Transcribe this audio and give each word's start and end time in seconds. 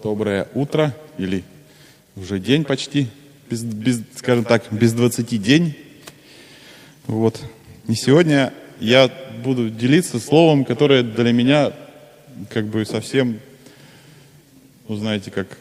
Доброе 0.00 0.46
утро 0.54 0.94
или 1.18 1.42
уже 2.14 2.38
день 2.38 2.62
почти, 2.62 3.08
без, 3.50 3.64
без, 3.64 4.00
скажем 4.14 4.44
так, 4.44 4.62
без 4.70 4.92
20 4.92 5.42
день. 5.42 5.74
Вот. 7.08 7.40
И 7.88 7.94
сегодня 7.94 8.52
я 8.78 9.10
буду 9.42 9.68
делиться 9.68 10.20
словом, 10.20 10.64
которое 10.64 11.02
для 11.02 11.32
меня 11.32 11.72
как 12.48 12.66
бы 12.66 12.86
совсем, 12.86 13.40
ну 14.86 14.94
знаете, 14.94 15.32
как, 15.32 15.58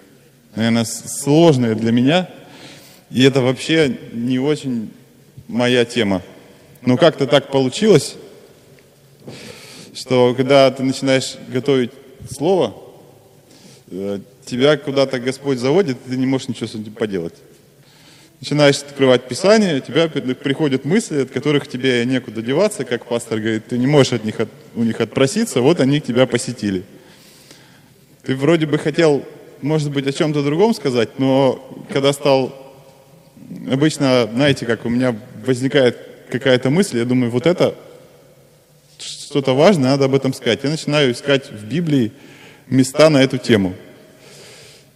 наверное, 0.56 0.86
сложное 0.86 1.74
для 1.74 1.92
меня. 1.92 2.30
И 3.10 3.24
это 3.24 3.42
вообще 3.42 3.98
не 4.14 4.38
очень 4.38 4.92
моя 5.48 5.84
тема. 5.84 6.22
Но 6.84 6.96
как-то 6.96 7.26
так 7.26 7.50
получилось, 7.50 8.18
что 9.96 10.36
когда 10.36 10.70
ты 10.70 10.84
начинаешь 10.84 11.38
готовить 11.48 11.90
слово, 12.30 12.76
тебя 14.46 14.78
куда-то 14.78 15.20
Господь 15.20 15.60
заводит, 15.60 15.98
и 16.06 16.12
ты 16.12 16.18
не 16.18 16.26
можешь 16.26 16.50
ничего 16.50 16.68
с 16.68 16.76
этим 16.76 16.94
поделать. 16.94 17.34
Начинаешь 18.40 18.78
открывать 18.78 19.28
Писание, 19.28 19.78
у 19.78 19.80
тебя 19.80 20.08
приходят 20.08 20.86
мысли, 20.86 21.22
от 21.22 21.32
которых 21.32 21.68
тебе 21.68 22.06
некуда 22.06 22.42
деваться, 22.42 22.86
как 22.86 23.06
пастор 23.06 23.40
говорит, 23.40 23.68
ты 23.68 23.78
не 23.78 23.88
можешь 23.88 24.14
от 24.14 24.26
них, 24.26 24.40
от, 24.40 24.50
у 24.76 24.84
них 24.84 25.02
отпроситься, 25.02 25.62
вот 25.62 25.80
они 25.80 26.02
тебя 26.02 26.28
посетили. 26.28 26.84
Ты 28.24 28.36
вроде 28.36 28.68
бы 28.68 28.78
хотел, 28.78 29.26
может 29.62 29.92
быть, 29.92 30.06
о 30.06 30.12
чем-то 30.12 30.44
другом 30.44 30.76
сказать, 30.76 31.18
но 31.18 31.86
когда 31.92 32.14
стал, 32.14 32.54
обычно, 33.72 34.30
знаете, 34.32 34.68
как 34.68 34.86
у 34.86 34.90
меня 34.90 35.16
возникает 35.44 35.98
какая-то 36.30 36.70
мысль, 36.70 37.00
я 37.00 37.06
думаю, 37.06 37.32
вот 37.32 37.48
это 37.48 37.74
что-то 39.00 39.56
важное, 39.56 39.92
надо 39.92 40.06
об 40.06 40.16
этом 40.16 40.34
сказать. 40.34 40.60
Я 40.64 40.70
начинаю 40.70 41.12
искать 41.12 41.50
в 41.52 41.66
Библии, 41.66 42.12
места 42.70 43.10
на 43.10 43.24
эту 43.24 43.38
тему. 43.38 43.76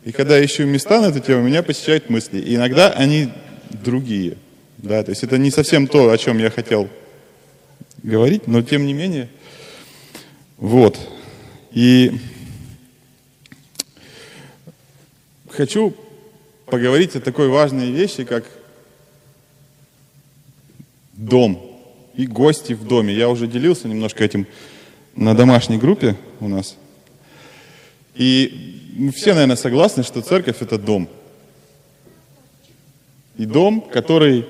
И 0.04 0.12
когда 0.12 0.38
я 0.38 0.46
ищу 0.46 0.66
места 0.66 1.00
на 1.02 1.08
эту 1.08 1.20
тему, 1.20 1.44
меня 1.44 1.64
посещают 1.64 2.10
мысли. 2.10 2.40
И 2.40 2.56
иногда 2.56 2.92
они 2.92 3.30
другие. 3.70 4.38
Да, 4.78 5.04
то 5.04 5.12
есть 5.12 5.24
это 5.24 5.38
не 5.38 5.52
совсем 5.52 5.88
то, 5.88 6.10
о 6.10 6.18
чем 6.18 6.40
я 6.40 6.50
хотел 6.50 6.90
говорить, 8.02 8.48
но 8.48 8.62
тем 8.64 8.86
не 8.86 8.94
менее. 8.94 9.30
Вот. 10.58 10.98
И 11.72 12.20
хочу 15.50 15.96
поговорить 16.66 17.16
о 17.16 17.22
такой 17.22 17.50
важной 17.50 17.92
вещи, 17.92 18.24
как 18.24 18.46
дом 21.14 21.64
и 22.16 22.26
гости 22.26 22.74
в 22.74 22.88
доме. 22.88 23.14
Я 23.14 23.30
уже 23.30 23.48
делился 23.48 23.88
немножко 23.88 24.24
этим 24.24 24.48
на 25.16 25.36
домашней 25.36 25.78
группе 25.78 26.16
у 26.40 26.48
нас. 26.48 26.78
И 28.22 28.94
мы 28.98 29.12
все, 29.12 29.34
наверное, 29.34 29.56
согласны, 29.56 30.04
что 30.04 30.22
церковь– 30.22 30.58
это 30.62 30.78
дом. 30.78 31.10
И 33.36 33.48
дом, 33.48 33.82
который 33.82 34.46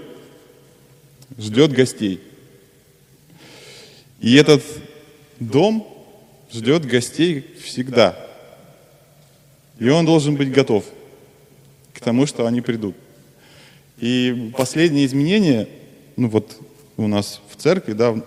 ждет 1.37 1.71
гостей. 1.71 2.19
И 4.19 4.35
этот 4.35 4.61
дом 5.39 5.87
ждет 6.51 6.85
гостей 6.85 7.45
всегда. 7.63 8.17
И 9.79 9.87
он 9.87 10.05
должен 10.05 10.35
быть 10.35 10.51
готов 10.51 10.83
к 11.93 12.01
тому, 12.01 12.25
что 12.25 12.47
они 12.47 12.59
придут. 12.59 12.97
И 13.99 14.51
последние 14.57 15.05
изменения, 15.05 15.69
ну 16.17 16.27
вот 16.27 16.59
у 16.97 17.07
нас 17.07 17.39
в 17.49 17.55
церкви, 17.55 17.93
да, 17.93 18.21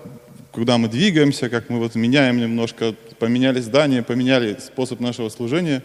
куда 0.53 0.79
мы 0.79 0.89
двигаемся, 0.89 1.51
как 1.51 1.69
мы 1.69 1.81
вот 1.81 1.97
меняем 1.97 2.39
немножко, 2.39 2.95
поменяли 3.25 3.58
здание, 3.61 4.03
поменяли 4.03 4.58
способ 4.61 5.00
нашего 5.00 5.30
служения, 5.30 5.83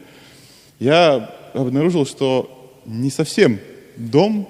я 0.78 1.34
обнаружил, 1.54 2.06
что 2.06 2.82
не 2.86 3.10
совсем 3.10 3.60
дом, 3.96 4.50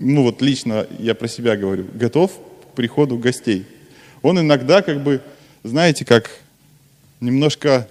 ну 0.00 0.24
вот 0.24 0.42
лично 0.42 0.84
я 0.98 1.14
про 1.14 1.28
себя 1.28 1.56
говорю, 1.56 1.86
готов 1.94 2.32
к 2.32 2.74
приходу 2.74 3.18
гостей. 3.18 3.66
Он 4.20 4.40
иногда 4.40 4.82
как 4.82 5.00
бы, 5.00 5.20
знаете, 5.62 6.04
как 6.04 6.28
немножко, 7.20 7.86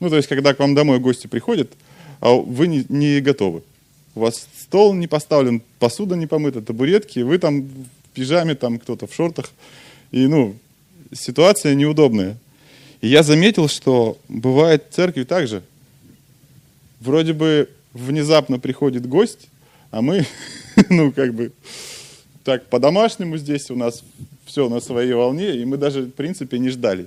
ну 0.00 0.10
то 0.10 0.16
есть 0.16 0.26
когда 0.26 0.52
к 0.52 0.58
вам 0.58 0.74
домой 0.74 0.98
гости 0.98 1.28
приходят, 1.28 1.70
а 2.18 2.32
вы 2.32 2.66
не, 2.66 2.84
не 2.88 3.20
готовы. 3.20 3.62
У 4.16 4.20
вас 4.22 4.48
стол 4.58 4.94
не 4.94 5.06
поставлен, 5.06 5.62
посуда 5.78 6.16
не 6.16 6.26
помыта, 6.26 6.60
табуретки, 6.60 7.20
вы 7.20 7.38
там 7.38 7.62
в 7.62 8.08
пижаме, 8.14 8.56
там 8.56 8.80
кто-то 8.80 9.06
в 9.06 9.14
шортах, 9.14 9.52
и, 10.10 10.26
ну, 10.26 10.56
ситуация 11.12 11.76
неудобная. 11.76 12.36
И 13.00 13.08
я 13.08 13.22
заметил, 13.22 13.68
что 13.68 14.18
бывает 14.28 14.84
в 14.90 14.94
церкви 14.94 15.24
так 15.24 15.46
же. 15.46 15.62
Вроде 17.00 17.32
бы 17.32 17.70
внезапно 17.92 18.58
приходит 18.58 19.06
гость, 19.06 19.48
а 19.90 20.02
мы, 20.02 20.26
ну, 20.90 21.10
как 21.12 21.34
бы, 21.34 21.52
так 22.44 22.66
по-домашнему 22.66 23.38
здесь 23.38 23.70
у 23.70 23.76
нас 23.76 24.02
все 24.44 24.68
на 24.68 24.80
своей 24.80 25.14
волне, 25.14 25.56
и 25.56 25.64
мы 25.64 25.76
даже, 25.76 26.02
в 26.02 26.10
принципе, 26.10 26.58
не 26.58 26.68
ждали. 26.68 27.06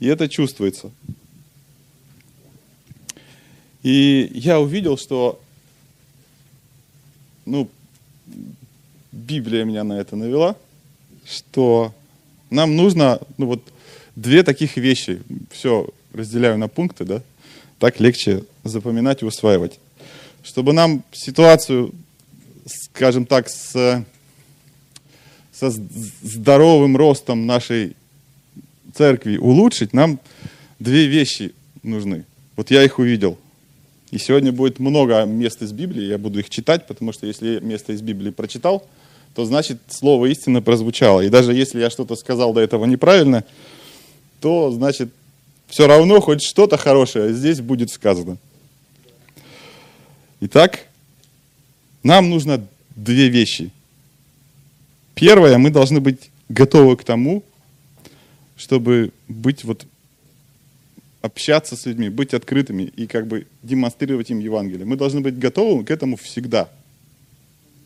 И 0.00 0.06
это 0.06 0.28
чувствуется. 0.28 0.90
И 3.82 4.30
я 4.34 4.60
увидел, 4.60 4.96
что, 4.96 5.40
ну, 7.44 7.68
Библия 9.10 9.64
меня 9.64 9.84
на 9.84 9.94
это 9.94 10.16
навела, 10.16 10.56
что 11.26 11.92
нам 12.50 12.76
нужно, 12.76 13.20
ну 13.38 13.46
вот, 13.46 13.62
две 14.16 14.42
таких 14.42 14.76
вещи. 14.76 15.22
Все 15.50 15.88
разделяю 16.12 16.58
на 16.58 16.68
пункты, 16.68 17.04
да? 17.04 17.22
Так 17.78 18.00
легче 18.00 18.44
запоминать 18.64 19.22
и 19.22 19.24
усваивать. 19.24 19.78
Чтобы 20.42 20.72
нам 20.72 21.02
ситуацию, 21.12 21.92
скажем 22.66 23.26
так, 23.26 23.48
с, 23.48 24.04
со 25.52 25.70
здоровым 26.22 26.96
ростом 26.96 27.46
нашей 27.46 27.96
церкви 28.94 29.36
улучшить, 29.36 29.92
нам 29.92 30.18
две 30.78 31.06
вещи 31.06 31.52
нужны. 31.82 32.24
Вот 32.56 32.70
я 32.70 32.84
их 32.84 32.98
увидел. 32.98 33.38
И 34.10 34.18
сегодня 34.18 34.52
будет 34.52 34.78
много 34.78 35.24
мест 35.24 35.62
из 35.62 35.72
Библии, 35.72 36.04
я 36.04 36.18
буду 36.18 36.40
их 36.40 36.50
читать, 36.50 36.86
потому 36.86 37.12
что 37.12 37.26
если 37.26 37.60
место 37.60 37.92
из 37.92 38.02
Библии 38.02 38.30
прочитал– 38.30 38.86
то 39.34 39.44
значит 39.44 39.78
слово 39.88 40.26
истина 40.26 40.60
прозвучало. 40.60 41.22
И 41.22 41.28
даже 41.28 41.54
если 41.54 41.80
я 41.80 41.90
что-то 41.90 42.16
сказал 42.16 42.52
до 42.52 42.60
этого 42.60 42.84
неправильно, 42.84 43.44
то 44.42 44.72
значит 44.72 45.10
все 45.68 45.86
равно 45.86 46.20
хоть 46.20 46.42
что-то 46.42 46.76
хорошее 46.76 47.32
здесь 47.32 47.60
будет 47.60 47.90
сказано. 47.90 48.36
Итак, 50.40 50.86
нам 52.02 52.28
нужно 52.28 52.66
две 52.96 53.28
вещи. 53.28 53.70
Первое, 55.14 55.56
мы 55.58 55.70
должны 55.70 56.00
быть 56.00 56.30
готовы 56.48 56.96
к 56.96 57.04
тому, 57.04 57.44
чтобы 58.56 59.12
быть 59.28 59.62
вот 59.62 59.86
общаться 61.20 61.76
с 61.76 61.86
людьми, 61.86 62.08
быть 62.08 62.34
открытыми 62.34 62.82
и 62.82 63.06
как 63.06 63.28
бы 63.28 63.46
демонстрировать 63.62 64.30
им 64.30 64.40
Евангелие. 64.40 64.84
Мы 64.84 64.96
должны 64.96 65.20
быть 65.20 65.38
готовы 65.38 65.84
к 65.84 65.90
этому 65.92 66.16
всегда. 66.16 66.68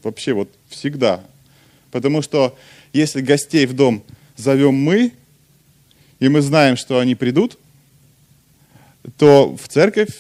Вообще 0.03 0.33
вот 0.33 0.49
всегда. 0.71 1.23
Потому 1.91 2.23
что 2.23 2.57
если 2.95 3.21
гостей 3.21 3.67
в 3.67 3.75
дом 3.75 4.03
зовем 4.37 4.75
мы, 4.75 5.13
и 6.19 6.29
мы 6.29 6.41
знаем, 6.41 6.77
что 6.77 6.99
они 6.99 7.15
придут, 7.15 7.59
то 9.17 9.57
в 9.57 9.69
церковь 9.69 10.11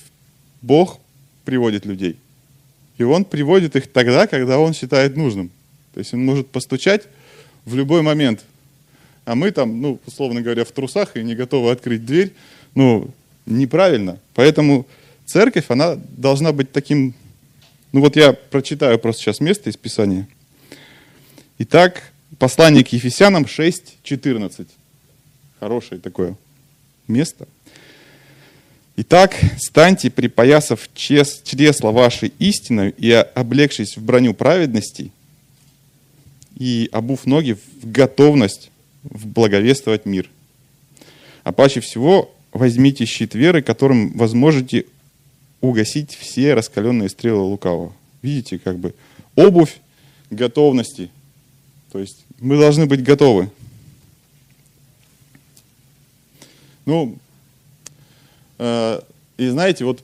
Бог 0.62 0.98
приводит 1.44 1.86
людей. 1.86 2.16
И 2.98 3.02
Он 3.02 3.24
приводит 3.24 3.76
их 3.76 3.90
тогда, 3.90 4.26
когда 4.26 4.58
Он 4.58 4.74
считает 4.74 5.16
нужным. 5.16 5.50
То 5.94 6.00
есть 6.00 6.14
Он 6.14 6.24
может 6.24 6.48
постучать 6.48 7.02
в 7.64 7.74
любой 7.74 8.02
момент. 8.02 8.44
А 9.24 9.34
мы 9.34 9.50
там, 9.50 9.80
ну, 9.80 9.98
условно 10.06 10.40
говоря, 10.40 10.64
в 10.64 10.70
трусах 10.70 11.16
и 11.16 11.22
не 11.22 11.34
готовы 11.34 11.70
открыть 11.70 12.04
дверь. 12.04 12.32
Ну, 12.74 13.10
неправильно. 13.44 14.20
Поэтому 14.34 14.86
церковь, 15.24 15.64
она 15.68 15.96
должна 15.96 16.52
быть 16.52 16.72
таким... 16.72 17.14
Ну 17.92 18.00
вот 18.00 18.16
я 18.16 18.32
прочитаю 18.32 18.98
просто 18.98 19.22
сейчас 19.22 19.40
место 19.40 19.70
из 19.70 19.76
Писания. 19.76 20.28
Итак, 21.58 22.12
послание 22.38 22.84
к 22.84 22.88
Ефесянам 22.88 23.44
6.14. 23.44 24.66
Хорошее 25.60 26.00
такое 26.00 26.36
место. 27.08 27.46
Итак, 28.96 29.36
станьте, 29.58 30.10
припоясав 30.10 30.88
чресла 30.94 31.90
вашей 31.90 32.32
истины 32.38 32.94
и 32.96 33.10
облегшись 33.12 33.96
в 33.96 34.02
броню 34.02 34.32
праведности, 34.32 35.10
и 36.56 36.88
обув 36.92 37.26
ноги 37.26 37.52
в 37.52 37.90
готовность 37.90 38.70
в 39.02 39.26
благовествовать 39.26 40.06
мир. 40.06 40.30
А 41.44 41.52
паче 41.52 41.80
всего 41.80 42.34
возьмите 42.52 43.04
щит 43.04 43.34
веры, 43.34 43.62
которым 43.62 44.12
возможете 44.12 44.86
угасить 45.60 46.14
все 46.14 46.54
раскаленные 46.54 47.08
стрелы 47.08 47.42
лукавого. 47.42 47.92
Видите, 48.22 48.58
как 48.58 48.78
бы 48.78 48.94
обувь 49.34 49.76
готовности, 50.30 51.10
то 51.92 51.98
есть 51.98 52.24
мы 52.40 52.58
должны 52.58 52.86
быть 52.86 53.02
готовы. 53.02 53.50
Ну, 56.86 57.18
э, 58.58 59.00
и 59.36 59.48
знаете, 59.48 59.84
вот 59.84 60.02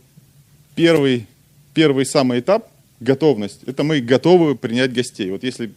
первый, 0.75 1.27
первый 1.75 2.05
самый 2.05 2.41
этап, 2.41 2.69
готовность, 3.01 3.61
это 3.67 3.85
мы 3.85 4.01
готовы 4.01 4.57
принять 4.57 4.93
гостей. 4.93 5.31
Вот 5.31 5.45
если 5.45 5.73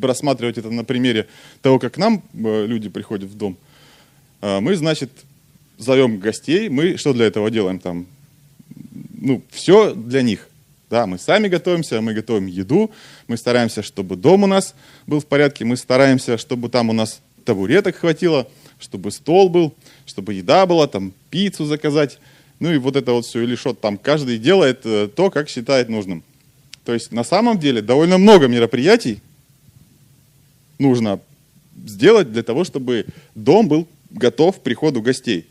рассматривать 0.00 0.56
это 0.56 0.70
на 0.70 0.84
примере 0.84 1.26
того, 1.62 1.78
как 1.78 1.94
к 1.94 1.98
нам 1.98 2.22
э, 2.32 2.66
люди 2.66 2.88
приходят 2.88 3.28
в 3.28 3.36
дом, 3.36 3.56
э, 4.40 4.60
мы, 4.60 4.76
значит, 4.76 5.10
зовем 5.78 6.18
гостей, 6.18 6.68
мы 6.68 6.96
что 6.96 7.12
для 7.12 7.26
этого 7.26 7.50
делаем 7.50 7.80
там? 7.80 8.06
Ну, 9.20 9.42
все 9.50 9.94
для 9.94 10.22
них. 10.22 10.48
Да, 10.88 11.06
мы 11.06 11.18
сами 11.18 11.48
готовимся, 11.48 12.00
мы 12.00 12.14
готовим 12.14 12.46
еду, 12.46 12.92
мы 13.26 13.36
стараемся, 13.36 13.82
чтобы 13.82 14.14
дом 14.14 14.44
у 14.44 14.46
нас 14.46 14.76
был 15.08 15.18
в 15.18 15.26
порядке, 15.26 15.64
мы 15.64 15.76
стараемся, 15.76 16.38
чтобы 16.38 16.68
там 16.68 16.90
у 16.90 16.92
нас 16.92 17.20
табуреток 17.44 17.96
хватило, 17.96 18.46
чтобы 18.78 19.10
стол 19.10 19.48
был, 19.48 19.74
чтобы 20.04 20.34
еда 20.34 20.66
была, 20.66 20.86
там 20.86 21.12
пиццу 21.30 21.64
заказать. 21.64 22.18
Ну 22.60 22.72
и 22.72 22.78
вот 22.78 22.96
это 22.96 23.12
вот 23.12 23.26
все, 23.26 23.42
или 23.42 23.56
что 23.56 23.74
там, 23.74 23.98
каждый 23.98 24.38
делает 24.38 24.80
э, 24.84 25.08
то, 25.14 25.30
как 25.30 25.48
считает 25.48 25.88
нужным. 25.88 26.22
То 26.84 26.94
есть 26.94 27.12
на 27.12 27.24
самом 27.24 27.58
деле 27.58 27.82
довольно 27.82 28.16
много 28.16 28.46
мероприятий 28.46 29.20
нужно 30.78 31.20
сделать 31.84 32.32
для 32.32 32.42
того, 32.42 32.64
чтобы 32.64 33.06
дом 33.34 33.68
был 33.68 33.88
готов 34.10 34.58
к 34.58 34.62
приходу 34.62 35.02
гостей. 35.02 35.46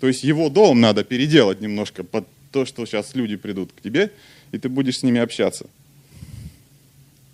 То 0.00 0.08
есть 0.08 0.24
его 0.24 0.48
дом 0.48 0.80
надо 0.80 1.04
переделать 1.04 1.60
немножко 1.60 2.04
под 2.04 2.26
то, 2.50 2.64
что 2.64 2.86
сейчас 2.86 3.14
люди 3.14 3.36
придут 3.36 3.72
к 3.72 3.80
тебе, 3.80 4.12
и 4.52 4.58
ты 4.58 4.68
будешь 4.68 4.98
с 4.98 5.02
ними 5.02 5.20
общаться. 5.20 5.66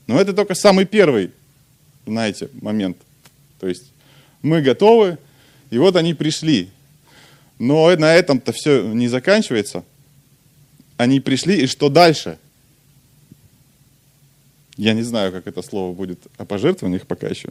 Но 0.06 0.20
это 0.20 0.32
только 0.32 0.54
самый 0.54 0.86
первый, 0.86 1.30
знаете, 2.06 2.48
момент. 2.60 2.96
То 3.60 3.68
есть 3.68 3.84
мы 4.42 4.62
готовы, 4.62 5.18
и 5.70 5.78
вот 5.78 5.96
они 5.96 6.14
пришли. 6.14 6.70
Но 7.58 7.94
на 7.96 8.14
этом-то 8.14 8.52
все 8.52 8.82
не 8.82 9.08
заканчивается. 9.08 9.84
Они 10.96 11.20
пришли, 11.20 11.62
и 11.62 11.66
что 11.66 11.88
дальше? 11.88 12.38
Я 14.76 14.94
не 14.94 15.02
знаю, 15.02 15.30
как 15.32 15.46
это 15.46 15.62
слово 15.62 15.94
будет 15.94 16.18
о 16.38 16.44
пожертвованиях 16.44 17.06
пока 17.06 17.28
еще. 17.28 17.50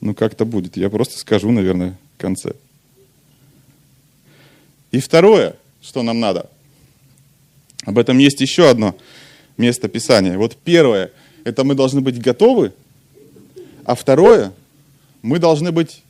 Ну, 0.00 0.14
как-то 0.14 0.44
будет. 0.44 0.76
Я 0.76 0.90
просто 0.90 1.18
скажу, 1.18 1.50
наверное, 1.50 1.96
в 2.16 2.20
конце. 2.20 2.52
И 4.90 5.00
второе– 5.00 5.56
что 5.86 6.02
нам 6.02 6.18
надо. 6.18 6.50
Об 7.84 7.98
этом 7.98 8.18
есть 8.18 8.40
еще 8.40 8.68
одно 8.68 8.96
место 9.56 9.88
Писания. 9.88 10.36
Вот 10.36 10.56
первое, 10.56 11.12
это 11.44 11.62
мы 11.62 11.74
должны 11.74 12.00
быть 12.00 12.20
готовы, 12.20 12.72
а 13.84 13.94
второе, 13.94 14.52
мы 15.26 15.40
должны 15.40 15.72
быть, 15.72 16.04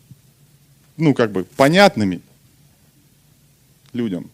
ну, 0.98 1.14
как 1.14 1.32
бы, 1.32 1.44
понятными 1.44 2.20
людям. 3.94 4.30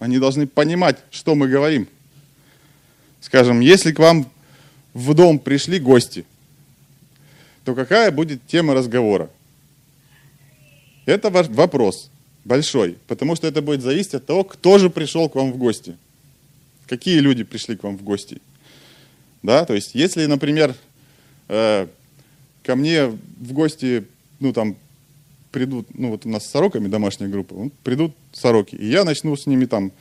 Они 0.00 0.18
должны 0.18 0.46
понимать, 0.46 0.96
что 1.10 1.34
мы 1.34 1.48
говорим. 1.48 1.86
Скажем, 3.20 3.60
если 3.60 3.92
к 3.92 3.98
вам 3.98 4.26
в 4.94 5.12
дом 5.12 5.38
пришли 5.38 5.78
гости, 5.78 6.24
то 7.64 7.74
какая 7.74 8.10
будет 8.10 8.40
тема 8.46 8.72
разговора? 8.72 9.28
Это 11.04 11.28
ваш 11.28 11.48
вопрос 11.48 12.10
большой, 12.42 12.96
потому 13.08 13.36
что 13.36 13.46
это 13.46 13.60
будет 13.60 13.82
зависеть 13.82 14.14
от 14.14 14.24
того, 14.24 14.44
кто 14.44 14.78
же 14.78 14.88
пришел 14.88 15.28
к 15.28 15.34
вам 15.34 15.52
в 15.52 15.58
гости. 15.58 15.94
Какие 16.86 17.18
люди 17.18 17.44
пришли 17.44 17.76
к 17.76 17.82
вам 17.82 17.98
в 17.98 18.02
гости. 18.02 18.40
Да, 19.42 19.66
то 19.66 19.74
есть, 19.74 19.94
если, 19.94 20.24
например, 20.24 20.74
э, 21.48 21.86
ко 22.66 22.74
мне 22.74 23.06
в 23.06 23.52
гости, 23.52 24.08
ну, 24.40 24.52
там, 24.52 24.76
придут, 25.52 25.86
ну, 25.94 26.10
вот 26.10 26.26
у 26.26 26.28
нас 26.28 26.44
с 26.44 26.50
сороками 26.50 26.88
домашняя 26.88 27.28
группа, 27.28 27.70
придут 27.84 28.12
сороки, 28.32 28.74
и 28.74 28.88
я 28.88 29.04
начну 29.04 29.36
с 29.36 29.46
ними 29.46 29.66
там 29.66 29.92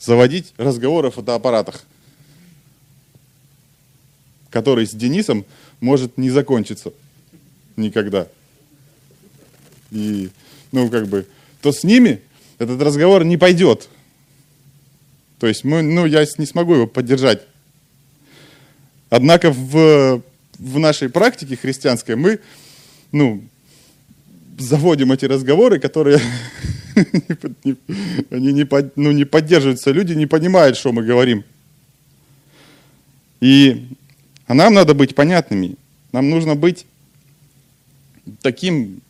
заводить 0.00 0.54
разговоры 0.56 1.08
о 1.08 1.10
фотоаппаратах, 1.10 1.84
который 4.48 4.86
с 4.86 4.92
Денисом 4.92 5.44
может 5.80 6.16
не 6.16 6.30
закончиться 6.30 6.94
никогда. 7.76 8.26
И, 9.90 10.30
ну, 10.72 10.88
как 10.88 11.08
бы, 11.08 11.26
то 11.60 11.72
с 11.72 11.84
ними 11.84 12.22
этот 12.56 12.80
разговор 12.80 13.22
не 13.22 13.36
пойдет. 13.36 13.90
То 15.38 15.46
есть 15.46 15.62
мы, 15.62 15.82
ну, 15.82 16.06
я 16.06 16.24
не 16.38 16.46
смогу 16.46 16.74
его 16.74 16.86
поддержать. 16.86 17.42
Однако 19.10 19.50
в, 19.50 20.22
в 20.58 20.78
нашей 20.78 21.08
практике 21.08 21.56
христианской 21.56 22.16
мы 22.16 22.40
ну, 23.12 23.42
заводим 24.58 25.12
эти 25.12 25.24
разговоры, 25.24 25.78
которые 25.78 26.20
они 28.30 28.52
не, 28.52 28.68
ну, 28.96 29.12
не 29.12 29.24
поддерживаются, 29.24 29.92
люди 29.92 30.14
не 30.14 30.26
понимают, 30.26 30.76
что 30.76 30.92
мы 30.92 31.02
говорим. 31.04 31.44
И 33.40 33.88
а 34.48 34.54
нам 34.54 34.74
надо 34.74 34.94
быть 34.94 35.14
понятными. 35.14 35.76
Нам 36.10 36.30
нужно 36.30 36.56
быть 36.56 36.86
таким 38.40 39.02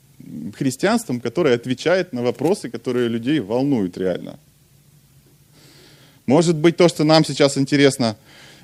христианством, 0.57 1.21
которое 1.21 1.55
отвечает 1.55 2.13
на 2.13 2.23
вопросы, 2.23 2.69
которые 2.69 3.09
людей 3.09 3.39
волнуют 3.41 3.97
реально. 3.97 4.39
Может 6.27 6.57
быть, 6.57 6.77
то, 6.77 6.89
что 6.89 7.05
нам 7.05 7.25
сейчас 7.25 7.57
интересно, 7.57 8.17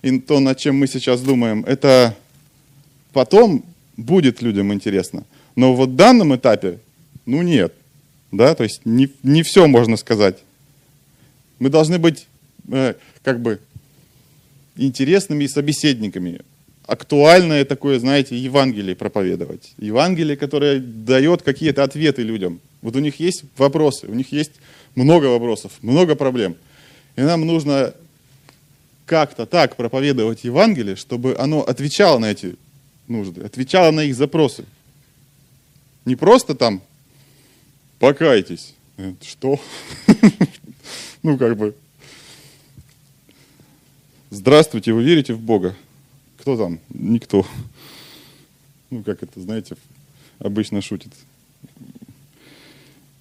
и 0.02 0.18
то, 0.18 0.40
над 0.40 0.58
чем 0.58 0.76
мы 0.76 0.86
сейчас 0.86 1.22
думаем, 1.22 1.64
это 1.64 2.16
потом 3.14 3.64
будет 3.96 4.42
людям 4.42 4.74
интересно. 4.74 5.24
Но 5.56 5.74
вот 5.74 5.90
в 5.90 5.96
данном 5.96 6.34
этапе, 6.36 6.78
ну 7.24 7.40
нет. 7.42 7.72
Да, 8.32 8.54
то 8.54 8.64
есть 8.64 8.80
не, 8.84 9.08
не 9.22 9.42
все 9.42 9.66
можно 9.66 9.96
сказать. 9.96 10.38
Мы 11.58 11.70
должны 11.70 11.98
быть 11.98 12.26
э, 12.70 12.94
как 13.22 13.40
бы 13.40 13.60
интересными 14.76 15.46
собеседниками 15.46 16.40
актуальное 16.86 17.64
такое, 17.64 17.98
знаете, 17.98 18.36
Евангелие 18.36 18.94
проповедовать. 18.94 19.72
Евангелие, 19.78 20.36
которое 20.36 20.80
дает 20.80 21.42
какие-то 21.42 21.82
ответы 21.82 22.22
людям. 22.22 22.60
Вот 22.82 22.96
у 22.96 22.98
них 22.98 23.20
есть 23.20 23.44
вопросы, 23.56 24.06
у 24.06 24.14
них 24.14 24.32
есть 24.32 24.52
много 24.94 25.26
вопросов, 25.26 25.72
много 25.80 26.14
проблем. 26.14 26.56
И 27.16 27.22
нам 27.22 27.46
нужно 27.46 27.94
как-то 29.06 29.46
так 29.46 29.76
проповедовать 29.76 30.44
Евангелие, 30.44 30.96
чтобы 30.96 31.36
оно 31.38 31.62
отвечало 31.62 32.18
на 32.18 32.30
эти 32.30 32.56
нужды, 33.08 33.42
отвечало 33.42 33.90
на 33.90 34.00
их 34.04 34.14
запросы. 34.14 34.64
Не 36.04 36.16
просто 36.16 36.54
там 36.54 36.82
покайтесь. 37.98 38.74
Что? 39.22 39.60
Ну, 41.22 41.38
как 41.38 41.56
бы. 41.56 41.74
Здравствуйте, 44.28 44.92
вы 44.92 45.02
верите 45.02 45.32
в 45.32 45.40
Бога? 45.40 45.74
Кто 46.36 46.54
там? 46.54 46.78
Никто. 46.90 47.46
Ну, 48.90 49.02
как 49.02 49.22
это, 49.22 49.40
знаете, 49.40 49.74
обычно 50.38 50.82
шутит. 50.82 51.12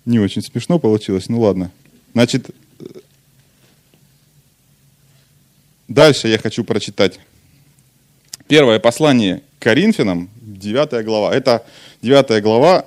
Не 0.03 0.19
очень 0.19 0.41
смешно 0.41 0.79
получилось, 0.79 1.29
ну 1.29 1.39
ладно. 1.39 1.71
Значит, 2.11 2.49
дальше 5.87 6.27
я 6.27 6.37
хочу 6.37 6.65
прочитать. 6.65 7.21
Первое 8.49 8.79
послание 8.79 9.43
Коринфянам, 9.63 10.29
9 10.41 11.05
глава. 11.05 11.34
Это 11.34 11.65
9 12.01 12.43
глава, 12.43 12.86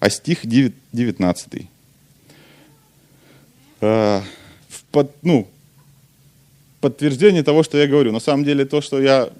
а 0.00 0.10
стих 0.10 0.40
19. 0.44 1.68
Э, 3.80 4.20
под, 4.90 5.12
ну, 5.22 5.46
подтверждение 6.80 7.44
того, 7.44 7.62
что 7.62 7.78
я 7.78 7.86
говорю. 7.86 8.10
На 8.10 8.18
самом 8.18 8.44
деле, 8.44 8.64
то, 8.64 8.80
что 8.80 9.00
я 9.00 9.30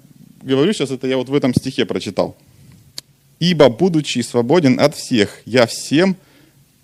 говорю 0.41 0.71
сейчас, 0.71 0.89
это 0.91 1.05
я 1.05 1.17
вот 1.17 1.27
в 1.27 1.33
этом 1.33 1.53
стихе 1.53 1.85
прочитал. 1.85 2.37
«Ибо, 3.41 3.67
будучи 3.67 4.19
свободен 4.19 4.79
от 4.79 4.95
всех, 4.95 5.41
я 5.45 5.65
всем 5.65 6.15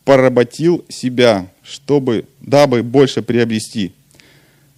поработил 0.04 0.84
себя, 0.90 1.48
чтобы, 1.64 2.25
дабы 2.42 2.84
больше 2.84 3.22
приобрести. 3.22 3.94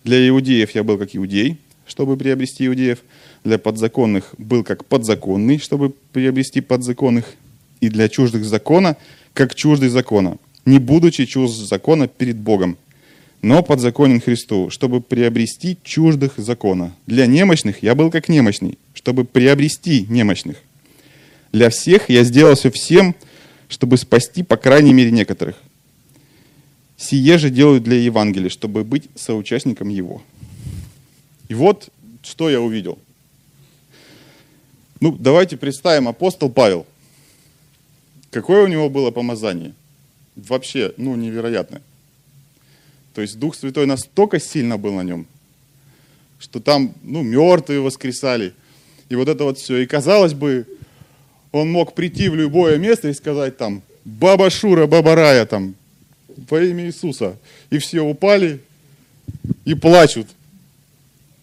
Для 0.04 0.28
иудеев 0.30 0.76
я 0.76 0.84
был 0.84 1.00
как 1.00 1.16
иудей, 1.16 1.58
чтобы 1.88 2.17
приобрести 2.17 2.67
иудеев. 2.67 3.00
Для 3.44 3.58
подзаконных 3.58 4.36
был 4.38 4.63
как 4.63 4.86
подзаконный, 4.86 5.60
чтобы 5.60 5.94
приобрести 6.12 6.62
подзаконных. 6.62 7.34
И 7.79 7.89
для 7.89 8.10
чуждых 8.10 8.44
закона, 8.46 8.98
как 9.34 9.56
чуждый 9.56 9.89
закона, 9.89 10.38
не 10.65 10.79
будучи 10.79 11.25
чужд 11.25 11.53
закона 11.53 12.08
перед 12.08 12.38
Богом 12.38 12.77
но 13.41 13.63
подзаконен 13.63 14.20
Христу, 14.20 14.70
чтобы 14.70 15.01
приобрести 15.01 15.77
чуждых 15.84 16.34
закона. 16.38 16.94
Для 17.06 17.27
немощных 17.27 17.84
я 17.84 17.96
был 17.96 18.10
как 18.12 18.29
немощный, 18.29 18.77
чтобы 18.94 19.25
приобрести 19.25 20.06
немощных. 20.10 20.58
Для 21.51 21.70
всех 21.70 22.10
я 22.10 22.24
сделался 22.24 22.72
всем, 22.72 23.15
чтобы 23.70 23.98
спасти, 23.98 24.44
по 24.44 24.58
крайней 24.58 24.94
мере, 24.94 25.12
некоторых. 25.12 25.56
Сие 26.98 27.38
же 27.38 27.50
делаю 27.50 27.79
для 27.79 27.98
Евангелия, 27.98 28.50
чтобы 28.50 28.84
быть 28.84 29.03
соучастником 29.15 29.89
его. 29.89 30.22
И 31.50 31.54
вот, 31.54 31.89
что 32.24 32.50
я 32.50 32.60
увидел. 32.62 33.00
Ну, 35.00 35.16
давайте 35.18 35.58
представим 35.58 36.08
апостол 36.08 36.50
Павел. 36.50 36.86
Какое 38.32 38.63
у 38.63 38.68
него 38.68 38.89
было 38.89 39.12
помазание? 39.12 39.74
Вообще, 40.36 40.94
ну, 40.98 41.16
невероятное. 41.16 41.82
То 43.13 43.22
есть 43.22 43.39
Дух 43.39 43.56
Святой 43.56 43.86
настолько 43.86 44.39
сильно 44.39 44.77
был 44.77 44.94
на 44.94 45.04
нем, 45.04 45.25
что 46.39 46.60
там, 46.60 46.94
ну, 47.04 47.24
мертвые 47.24 47.82
воскресали. 47.82 48.54
И 49.10 49.16
вот 49.16 49.27
это 49.27 49.44
вот 49.44 49.58
все. 49.58 49.77
И 49.77 49.88
казалось 49.88 50.34
бы, 50.34 50.68
он 51.51 51.72
мог 51.72 51.94
прийти 51.94 52.30
в 52.30 52.36
любое 52.36 52.77
место 52.77 53.08
и 53.08 53.13
сказать 53.13 53.58
там, 53.58 53.82
Баба 54.06 54.50
Шура, 54.50 54.86
Баба 54.86 55.16
Рая, 55.16 55.46
там, 55.46 55.75
во 56.27 56.62
имя 56.62 56.86
Иисуса. 56.86 57.38
И 57.70 57.77
все 57.77 58.01
упали 58.01 58.60
и 59.66 59.74
плачут. 59.74 60.27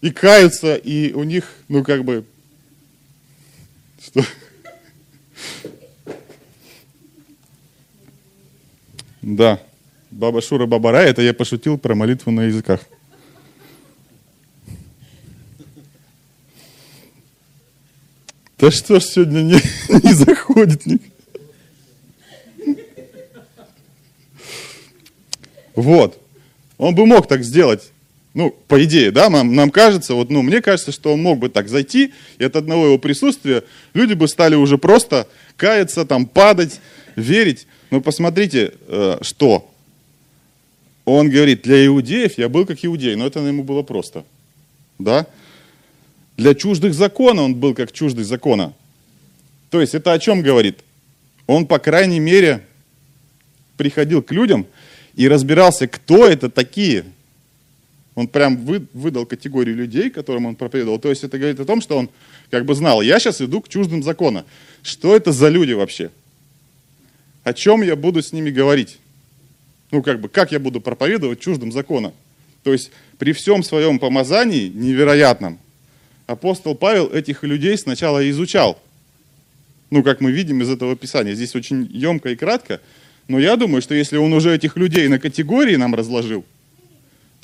И 0.05 0.11
каются, 0.11 0.75
и 0.75 1.13
у 1.13 1.23
них, 1.23 1.51
ну, 1.67 1.83
как 1.83 2.03
бы, 2.03 2.25
что? 3.99 4.23
Да, 9.23 9.59
Баба 10.11 10.43
Шура, 10.43 10.67
Баба 10.67 10.91
Рая, 10.91 11.07
это 11.07 11.23
я 11.23 11.33
пошутил 11.33 11.79
про 11.79 11.95
молитву 11.95 12.29
на 12.31 12.41
языках. 12.41 12.81
Да 18.59 18.69
что 18.69 18.99
ж 18.99 19.03
сегодня 19.05 19.41
не, 19.41 19.59
не 20.03 20.13
заходит 20.13 20.85
никак. 20.85 21.11
Вот. 25.73 26.21
Он 26.77 26.93
бы 26.93 27.07
мог 27.07 27.27
так 27.27 27.43
сделать. 27.43 27.91
Ну, 28.35 28.53
по 28.67 28.83
идее, 28.83 29.11
да, 29.11 29.29
нам, 29.29 29.55
нам 29.55 29.71
кажется, 29.71 30.13
вот, 30.13 30.29
ну, 30.29 30.41
мне 30.41 30.61
кажется, 30.61 30.91
что 30.91 31.13
он 31.13 31.21
мог 31.21 31.39
бы 31.39 31.47
так 31.47 31.69
зайти, 31.69 32.13
и 32.37 32.43
от 32.43 32.57
одного 32.57 32.87
его 32.87 32.97
присутствия 32.97 33.63
люди 33.93 34.13
бы 34.13 34.27
стали 34.27 34.55
уже 34.55 34.77
просто 34.77 35.29
каяться, 35.55 36.03
там, 36.03 36.25
падать, 36.25 36.81
верить. 37.15 37.65
Но 37.91 38.01
посмотрите, 38.01 38.73
э, 38.89 39.19
что. 39.21 39.71
Он 41.05 41.29
говорит, 41.29 41.61
для 41.61 41.85
иудеев 41.85 42.37
я 42.37 42.49
был 42.49 42.65
как 42.65 42.83
иудей, 42.83 43.15
но 43.15 43.25
это 43.25 43.39
ему 43.39 43.63
было 43.63 43.83
просто. 43.83 44.25
Да? 44.99 45.27
Для 46.35 46.55
чуждых 46.55 46.93
закона 46.93 47.41
он 47.41 47.55
был 47.55 47.73
как 47.73 47.93
чуждый 47.93 48.25
закона. 48.25 48.73
То 49.69 49.79
есть 49.79 49.95
это 49.95 50.11
о 50.11 50.19
чем 50.19 50.41
говорит? 50.41 50.79
Он, 51.47 51.65
по 51.65 51.79
крайней 51.79 52.19
мере, 52.19 52.65
приходил 53.77 54.21
к 54.21 54.33
людям 54.33 54.65
и 55.13 55.29
разбирался, 55.29 55.87
кто 55.87 56.27
это 56.27 56.49
такие. 56.49 57.05
Он 58.15 58.27
прям 58.27 58.57
выдал 58.93 59.25
категорию 59.25 59.75
людей, 59.75 60.09
которым 60.09 60.45
он 60.45 60.55
проповедовал. 60.55 60.99
То 60.99 61.09
есть 61.09 61.23
это 61.23 61.37
говорит 61.37 61.59
о 61.59 61.65
том, 61.65 61.81
что 61.81 61.97
он 61.97 62.09
как 62.49 62.65
бы 62.65 62.73
знал, 62.73 63.01
я 63.01 63.19
сейчас 63.19 63.41
иду 63.41 63.61
к 63.61 63.67
чуждым 63.67 64.03
закона. 64.03 64.45
Что 64.83 65.15
это 65.15 65.33
за 65.33 65.49
люди 65.49 65.73
вообще? 65.73 66.11
О 67.43 67.53
чем 67.53 67.81
я 67.81 67.95
буду 67.95 68.21
с 68.21 68.31
ними 68.31 68.51
говорить? 68.51 68.99
Ну, 69.91 70.01
как 70.01 70.21
бы, 70.21 70.29
как 70.29 70.51
я 70.51 70.59
буду 70.59 70.79
проповедовать 70.79 71.41
чуждым 71.41 71.71
закона? 71.71 72.13
То 72.63 72.71
есть 72.71 72.91
при 73.19 73.33
всем 73.33 73.63
своем 73.63 73.99
помазании 73.99 74.69
невероятном, 74.69 75.59
апостол 76.25 76.73
Павел 76.73 77.07
этих 77.11 77.43
людей 77.43 77.77
сначала 77.77 78.27
изучал. 78.29 78.81
Ну, 79.91 80.03
как 80.03 80.21
мы 80.21 80.31
видим 80.31 80.61
из 80.61 80.69
этого 80.69 80.95
писания. 80.95 81.35
Здесь 81.35 81.53
очень 81.53 81.87
емко 81.91 82.29
и 82.29 82.35
кратко– 82.35 82.79
но 83.27 83.39
я 83.39 83.55
думаю, 83.55 83.81
что 83.81 83.95
если 83.95 84.17
он 84.17 84.33
уже 84.33 84.53
этих 84.53 84.77
людей 84.77 85.07
на 85.07 85.19
категории 85.19 85.75
нам 85.75 85.95
разложил, 85.95 86.45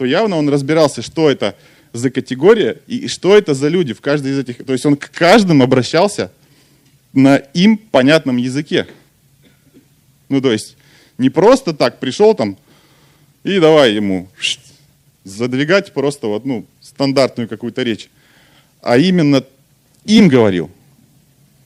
то 0.02 0.06
явно 0.06 0.38
он 0.38 0.50
разбирался, 0.50 1.04
что 1.04 1.30
это 1.30 1.56
за 1.94 2.10
категория 2.10 2.80
и 2.88 3.08
что 3.08 3.38
это 3.38 3.54
за 3.54 3.68
люди 3.68 3.94
в 3.94 4.02
каждой 4.02 4.32
из 4.32 4.40
этих. 4.40 4.66
То 4.66 4.74
есть 4.74 4.84
он 4.84 4.96
к 4.96 5.12
каждому 5.12 5.64
обращался 5.64 6.32
на 7.14 7.36
им 7.36 7.78
понятном 7.78 8.38
языке. 8.38 8.88
Ну, 10.28 10.42
то 10.42 10.52
есть 10.52 10.76
не 11.20 11.30
просто 11.30 11.72
так 11.74 12.00
пришел 12.00 12.34
там 12.34 12.58
и 13.44 13.60
давай 13.60 13.94
ему 13.94 14.28
задвигать 15.24 15.94
просто 15.94 16.26
вот, 16.26 16.46
ну, 16.46 16.66
стандартную 16.82 17.48
какую-то 17.48 17.84
речь, 17.84 18.10
а 18.82 18.98
именно 18.98 19.44
им 20.06 20.30
говорил. 20.30 20.72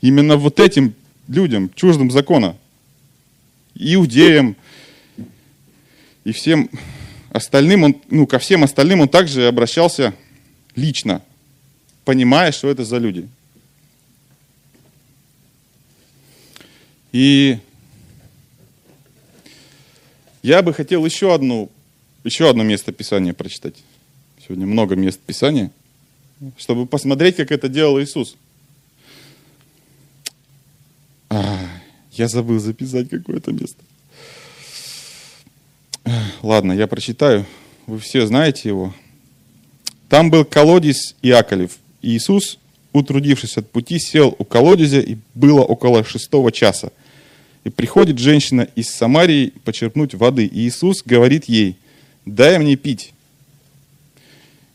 Именно 0.02 0.36
вот 0.36 0.60
этим 0.60 0.94
людям, 1.30 1.72
чуждым 1.74 2.12
закона 2.12 2.58
иудеям 3.76 4.58
и 6.26 6.34
всем 6.34 6.70
остальным, 7.36 7.84
он, 7.84 8.02
ну, 8.10 8.26
ко 8.26 8.40
всем 8.40 8.64
остальным 8.64 9.02
он 9.02 9.10
также 9.10 9.48
обращался 9.48 10.14
лично, 10.74 11.22
понимая, 12.06 12.54
что 12.54 12.70
это 12.70 12.86
за 12.86 12.98
люди. 12.98 13.28
И 17.12 17.60
я 20.44 20.62
бы 20.62 20.74
хотел 20.74 21.06
еще 21.06 21.34
одну, 21.34 21.70
еще 22.24 22.50
одно 22.50 22.64
место 22.64 22.94
Писания 22.94 23.34
прочитать. 23.34 23.76
Сегодня 24.42 24.66
много 24.66 24.96
мест 24.96 25.20
Писания, 25.20 25.72
чтобы 26.58 26.86
посмотреть, 26.86 27.36
как 27.36 27.52
это 27.52 27.68
делал 27.68 28.00
Иисус. 28.00 28.38
А, 31.30 31.68
я 32.14 32.30
забыл 32.30 32.60
записать 32.60 33.10
какое-то 33.10 33.52
место. 33.52 33.84
Ладно, 36.46 36.74
я 36.74 36.86
прочитаю. 36.86 37.44
Вы 37.88 37.98
все 37.98 38.28
знаете 38.28 38.70
его. 38.70 38.94
Там 40.10 40.30
был 40.30 40.46
колодец 40.46 41.16
Иаковлев. 41.24 41.80
Иисус, 42.04 42.60
утрудившись 42.94 43.58
от 43.58 43.68
пути, 43.72 43.98
сел 43.98 44.36
у 44.38 44.44
колодезя, 44.44 45.00
и 45.00 45.18
было 45.34 45.62
около 45.62 46.04
шестого 46.04 46.52
часа. 46.52 46.92
И 47.64 47.72
приходит 47.72 48.20
женщина 48.20 48.68
из 48.76 48.92
Самарии 48.92 49.54
почерпнуть 49.64 50.14
воды. 50.14 50.46
И 50.46 50.68
Иисус 50.68 51.02
говорит 51.04 51.46
ей, 51.46 51.78
дай 52.28 52.60
мне 52.60 52.76
пить. 52.76 53.12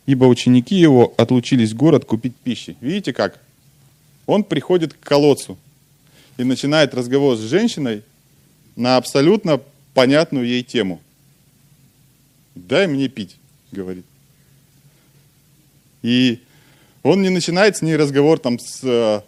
Ибо 0.07 0.25
ученики 0.25 0.75
его 0.75 1.15
отлучились 1.17 1.71
в 1.71 1.77
город 1.77 2.05
купить 2.05 2.35
пищи. 2.35 2.77
Видите 2.81 3.13
как? 3.13 3.39
Он 4.27 4.43
приходит 4.43 4.95
к 4.95 4.99
колодцу 4.99 5.57
и 6.37 6.43
начинает 6.43 6.95
разговор 6.95 7.37
с 7.37 7.41
женщиной 7.43 8.03
на 8.75 8.97
абсолютно 8.97 9.61
понятную 9.95 10.49
ей 10.49 10.65
тему. 10.65 11.01
«Дай 12.69 12.87
мне 12.87 13.09
пить»,— 13.09 13.37
говорит. 13.73 14.05
И 16.03 16.41
он 17.03 17.23
не 17.23 17.31
начинает 17.31 17.77
с 17.77 17.83
ней 17.83 17.97
разговор 17.97 18.39
там 18.39 18.59
с 18.59 18.81
э, 18.83 19.21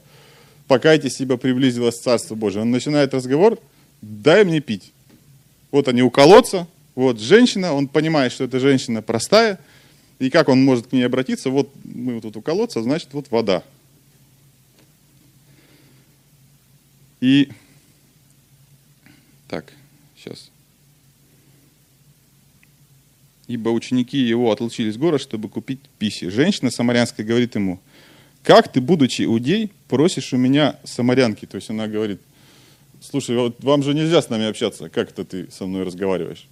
«покайтесь, 0.68 1.20
ибо 1.20 1.36
приблизилось 1.36 1.98
Царство 1.98 2.34
Божие». 2.34 2.62
Он 2.62 2.70
начинает 2.70 3.14
разговор 3.14 3.58
«дай 4.00 4.44
мне 4.44 4.60
пить». 4.60 4.92
Вот 5.70 5.88
они 5.88 6.02
у 6.02 6.10
колодца, 6.10 6.66
вот 6.94 7.18
женщина, 7.20 7.72
он 7.72 7.88
понимает, 7.88 8.32
что 8.32 8.44
эта 8.44 8.60
женщина 8.60 9.00
простая, 9.00 9.58
и 10.18 10.28
как 10.28 10.48
он 10.48 10.62
может 10.62 10.88
к 10.88 10.92
ней 10.92 11.04
обратиться, 11.04 11.50
вот 11.50 11.70
мы 11.84 12.14
вот 12.14 12.22
тут 12.22 12.36
у 12.36 12.42
колодца, 12.42 12.82
значит, 12.82 13.08
вот 13.12 13.30
вода. 13.30 13.62
И 17.20 17.48
так, 19.48 19.72
сейчас. 20.16 20.50
Ибо 23.48 23.70
ученики 23.70 24.18
его 24.18 24.52
отлучились 24.52 24.96
в 24.96 24.98
город, 24.98 25.20
чтобы 25.20 25.48
купить 25.48 25.80
пищи. 25.98 26.28
Женщина 26.28 26.70
самарянская 26.70 27.26
говорит 27.26 27.54
ему, 27.54 27.80
как 28.42 28.72
ты, 28.72 28.80
будучи 28.80 29.22
иудей, 29.22 29.70
просишь 29.88 30.32
у 30.32 30.36
меня 30.36 30.76
самарянки? 30.84 31.46
То 31.46 31.56
есть 31.56 31.70
она 31.70 31.86
говорит, 31.86 32.20
слушай, 33.00 33.36
вот 33.36 33.62
вам 33.62 33.82
же 33.82 33.94
нельзя 33.94 34.22
с 34.22 34.28
нами 34.28 34.46
общаться, 34.46 34.88
как 34.88 35.10
это 35.10 35.24
ты 35.24 35.50
со 35.50 35.66
мной 35.66 35.84
разговариваешь? 35.84 36.46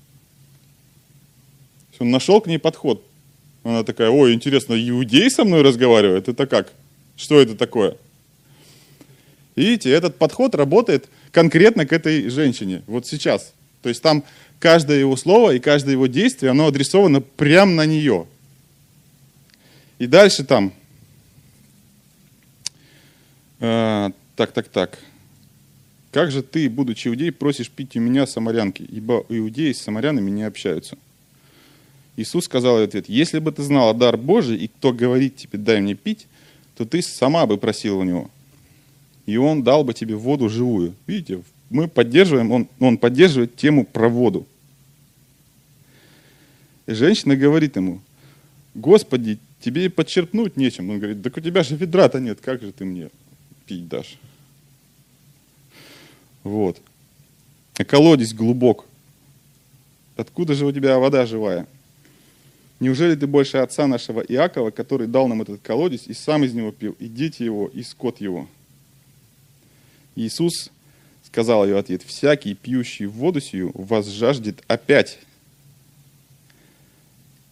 Он 1.98 2.10
нашел 2.10 2.40
к 2.40 2.46
ней 2.46 2.58
подход. 2.58 3.04
Она 3.62 3.84
такая, 3.84 4.08
ой, 4.08 4.32
интересно, 4.32 4.74
иудей 4.74 5.30
со 5.30 5.44
мной 5.44 5.60
разговаривает? 5.60 6.28
Это 6.28 6.46
как? 6.46 6.72
Что 7.14 7.38
это 7.38 7.54
такое? 7.54 7.96
Видите, 9.54 9.90
этот 9.90 10.16
подход 10.16 10.54
работает 10.54 11.08
конкретно 11.30 11.84
к 11.84 11.92
этой 11.92 12.30
женщине, 12.30 12.82
вот 12.86 13.06
сейчас. 13.06 13.52
То 13.82 13.90
есть 13.90 14.00
там 14.00 14.24
каждое 14.60 15.00
его 15.00 15.16
слово 15.16 15.56
и 15.56 15.58
каждое 15.58 15.92
его 15.92 16.06
действие, 16.06 16.52
оно 16.52 16.68
адресовано 16.68 17.20
прямо 17.20 17.72
на 17.72 17.86
нее. 17.86 18.26
И 19.98 20.06
дальше 20.06 20.44
там, 20.44 20.72
э, 23.58 24.10
так, 24.36 24.52
так, 24.52 24.68
так. 24.68 24.98
Как 26.12 26.30
же 26.30 26.42
ты, 26.42 26.68
будучи 26.68 27.08
иудей, 27.08 27.32
просишь 27.32 27.70
пить 27.70 27.96
у 27.96 28.00
меня 28.00 28.26
самарянки, 28.26 28.82
ибо 28.82 29.24
иудеи 29.28 29.72
с 29.72 29.82
самарянами 29.82 30.30
не 30.30 30.42
общаются. 30.42 30.96
Иисус 32.16 32.44
сказал 32.44 32.78
в 32.78 32.82
ответ, 32.82 33.08
если 33.08 33.38
бы 33.38 33.52
ты 33.52 33.62
знала 33.62 33.94
дар 33.94 34.16
Божий, 34.16 34.56
и 34.56 34.68
кто 34.68 34.92
говорит 34.92 35.36
тебе, 35.36 35.58
дай 35.58 35.80
мне 35.80 35.94
пить, 35.94 36.26
то 36.76 36.84
ты 36.84 37.00
сама 37.00 37.46
бы 37.46 37.56
просила 37.56 37.98
у 37.98 38.04
него, 38.04 38.30
и 39.26 39.36
он 39.36 39.62
дал 39.62 39.84
бы 39.84 39.94
тебе 39.94 40.16
воду 40.16 40.48
живую. 40.48 40.94
Видите, 41.06 41.42
мы 41.70 41.86
поддерживаем, 41.86 42.50
он, 42.50 42.68
он 42.80 42.98
поддерживает 42.98 43.56
тему 43.56 43.86
про 43.86 44.08
воду. 44.08 44.46
И 46.86 46.92
женщина 46.92 47.36
говорит 47.36 47.76
ему, 47.76 48.00
Господи, 48.74 49.38
тебе 49.60 49.86
и 49.86 49.88
подчерпнуть 49.88 50.56
нечем. 50.56 50.90
Он 50.90 50.98
говорит, 50.98 51.22
так 51.22 51.36
у 51.36 51.40
тебя 51.40 51.62
же 51.62 51.76
ведра-то 51.76 52.20
нет, 52.20 52.40
как 52.40 52.62
же 52.62 52.72
ты 52.72 52.84
мне 52.84 53.10
пить 53.66 53.88
дашь? 53.88 54.18
Вот. 56.42 56.80
А 57.74 57.84
колодец 57.84 58.32
глубок. 58.32 58.86
Откуда 60.16 60.54
же 60.54 60.66
у 60.66 60.72
тебя 60.72 60.98
вода 60.98 61.26
живая? 61.26 61.66
Неужели 62.78 63.14
ты 63.14 63.26
больше 63.26 63.58
отца 63.58 63.86
нашего 63.86 64.20
Иакова, 64.20 64.70
который 64.70 65.06
дал 65.06 65.28
нам 65.28 65.42
этот 65.42 65.60
колодец, 65.60 66.06
и 66.06 66.14
сам 66.14 66.44
из 66.44 66.54
него 66.54 66.72
пил, 66.72 66.96
и 66.98 67.08
дети 67.08 67.42
его, 67.42 67.68
и 67.68 67.82
скот 67.82 68.20
его? 68.20 68.48
Иисус 70.16 70.70
сказал 71.24 71.66
ее 71.66 71.78
ответ, 71.78 72.02
всякий, 72.02 72.54
пьющий 72.54 73.06
воду 73.06 73.40
сию, 73.40 73.70
вас 73.74 74.06
жаждет 74.08 74.62
опять. 74.66 75.18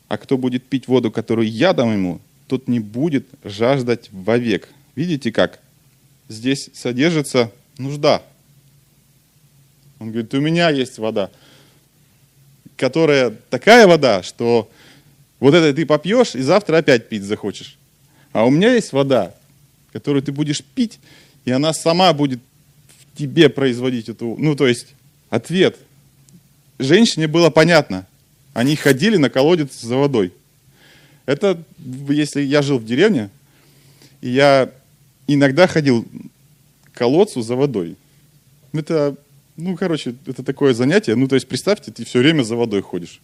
А 0.09 0.17
кто 0.17 0.39
будет 0.39 0.65
пить 0.65 0.89
воду, 0.89 1.11
которую 1.11 1.49
я 1.49 1.73
дам 1.73 1.93
ему, 1.93 2.21
тот 2.47 2.67
не 2.67 2.81
будет 2.81 3.27
жаждать 3.45 4.09
вовек. 4.11 4.69
Видите 4.95 5.31
как? 5.31 5.61
Здесь 6.29 6.71
содержится 6.75 7.53
нужда. 7.77 8.23
Он 9.99 10.11
говорит, 10.11 10.33
у 10.35 10.41
меня 10.41 10.71
есть 10.71 10.99
вода, 10.99 11.31
которая 12.77 13.35
такая 13.51 13.87
вода, 13.87 14.23
что 14.23 14.71
вот 15.41 15.55
это 15.55 15.75
ты 15.75 15.85
попьешь 15.85 16.35
и 16.35 16.41
завтра 16.41 16.79
опять 16.79 17.09
пить 17.09 17.25
захочешь. 17.25 17.77
А 18.33 18.45
у 18.45 18.51
меня 18.51 18.75
есть 18.75 18.93
вода, 18.93 19.35
которую 19.93 20.23
ты 20.23 20.33
будешь 20.33 20.63
пить, 20.63 20.99
и 21.45 21.51
она 21.51 21.73
сама 21.73 22.13
будет 22.13 22.41
в 22.99 23.19
тебе 23.19 23.49
производить 23.49 24.09
эту, 24.09 24.37
ну 24.39 24.55
то 24.55 24.67
есть 24.67 24.89
ответ. 25.31 25.77
Женщине 26.79 27.27
было 27.27 27.51
понятно. 27.51 28.07
Они 28.55 28.77
ходили 28.77 29.17
на 29.17 29.31
колодец 29.31 29.81
за 29.81 29.97
водой. 29.97 30.33
Это, 31.27 31.63
если 32.09 32.41
я 32.41 32.63
жил 32.63 32.79
в 32.79 32.85
деревне, 32.85 33.31
и 34.21 34.31
я 34.31 34.71
иногда 35.27 35.67
ходил 35.67 36.07
к 36.93 36.99
колодцу 36.99 37.43
за 37.43 37.55
водой. 37.55 37.97
Это, 38.73 39.17
ну, 39.57 39.77
короче, 39.77 40.15
это 40.27 40.43
такое 40.43 40.75
занятие. 40.75 41.15
Ну, 41.15 41.29
то 41.29 41.35
есть, 41.35 41.47
представьте, 41.47 41.93
ты 41.93 42.05
все 42.05 42.21
время 42.21 42.43
за 42.43 42.57
водой 42.57 42.81
ходишь. 42.81 43.21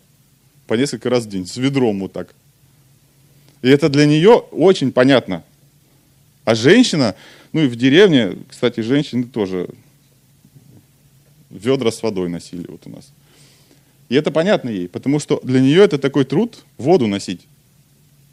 По 0.66 0.74
несколько 0.74 1.10
раз 1.10 1.24
в 1.24 1.28
день, 1.28 1.46
с 1.46 1.56
ведром 1.56 2.00
вот 2.00 2.12
так. 2.12 2.34
И 3.62 3.68
это 3.68 3.88
для 3.88 4.06
нее 4.06 4.34
очень 4.50 4.92
понятно. 4.92 5.42
А 6.44 6.54
женщина, 6.54 7.14
ну 7.52 7.62
и 7.62 7.66
в 7.66 7.76
деревне, 7.76 8.36
кстати, 8.48 8.80
женщины 8.80 9.24
тоже 9.24 9.68
ведра 11.48 11.90
с 11.90 12.02
водой 12.02 12.28
носили 12.28 12.66
вот 12.68 12.82
у 12.86 12.90
нас. 12.90 13.10
И 14.08 14.14
это 14.14 14.30
понятно 14.30 14.68
ей, 14.68 14.88
потому 14.88 15.18
что 15.18 15.40
для 15.42 15.60
нее 15.60 15.82
это 15.82 15.98
такой 15.98 16.24
труд 16.24 16.64
воду 16.78 17.06
носить. 17.06 17.40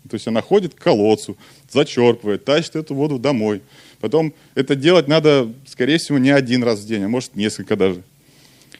То 0.10 0.16
есть 0.16 0.28
она 0.28 0.42
ходит 0.42 0.74
к 0.74 0.80
колодцу, 0.80 1.38
зачерпывает, 1.72 2.44
тащит 2.44 2.76
эту 2.76 2.96
воду 2.96 3.18
домой. 3.18 3.62
Потом 4.00 4.34
это 4.56 4.76
делать 4.76 5.08
надо, 5.08 5.52
скорее 5.66 5.98
всего, 5.98 6.18
не 6.18 6.32
один 6.32 6.64
раз 6.64 6.80
в 6.80 6.88
день, 6.88 7.04
а 7.04 7.08
может 7.08 7.36
несколько 7.36 7.76
даже. 7.76 8.02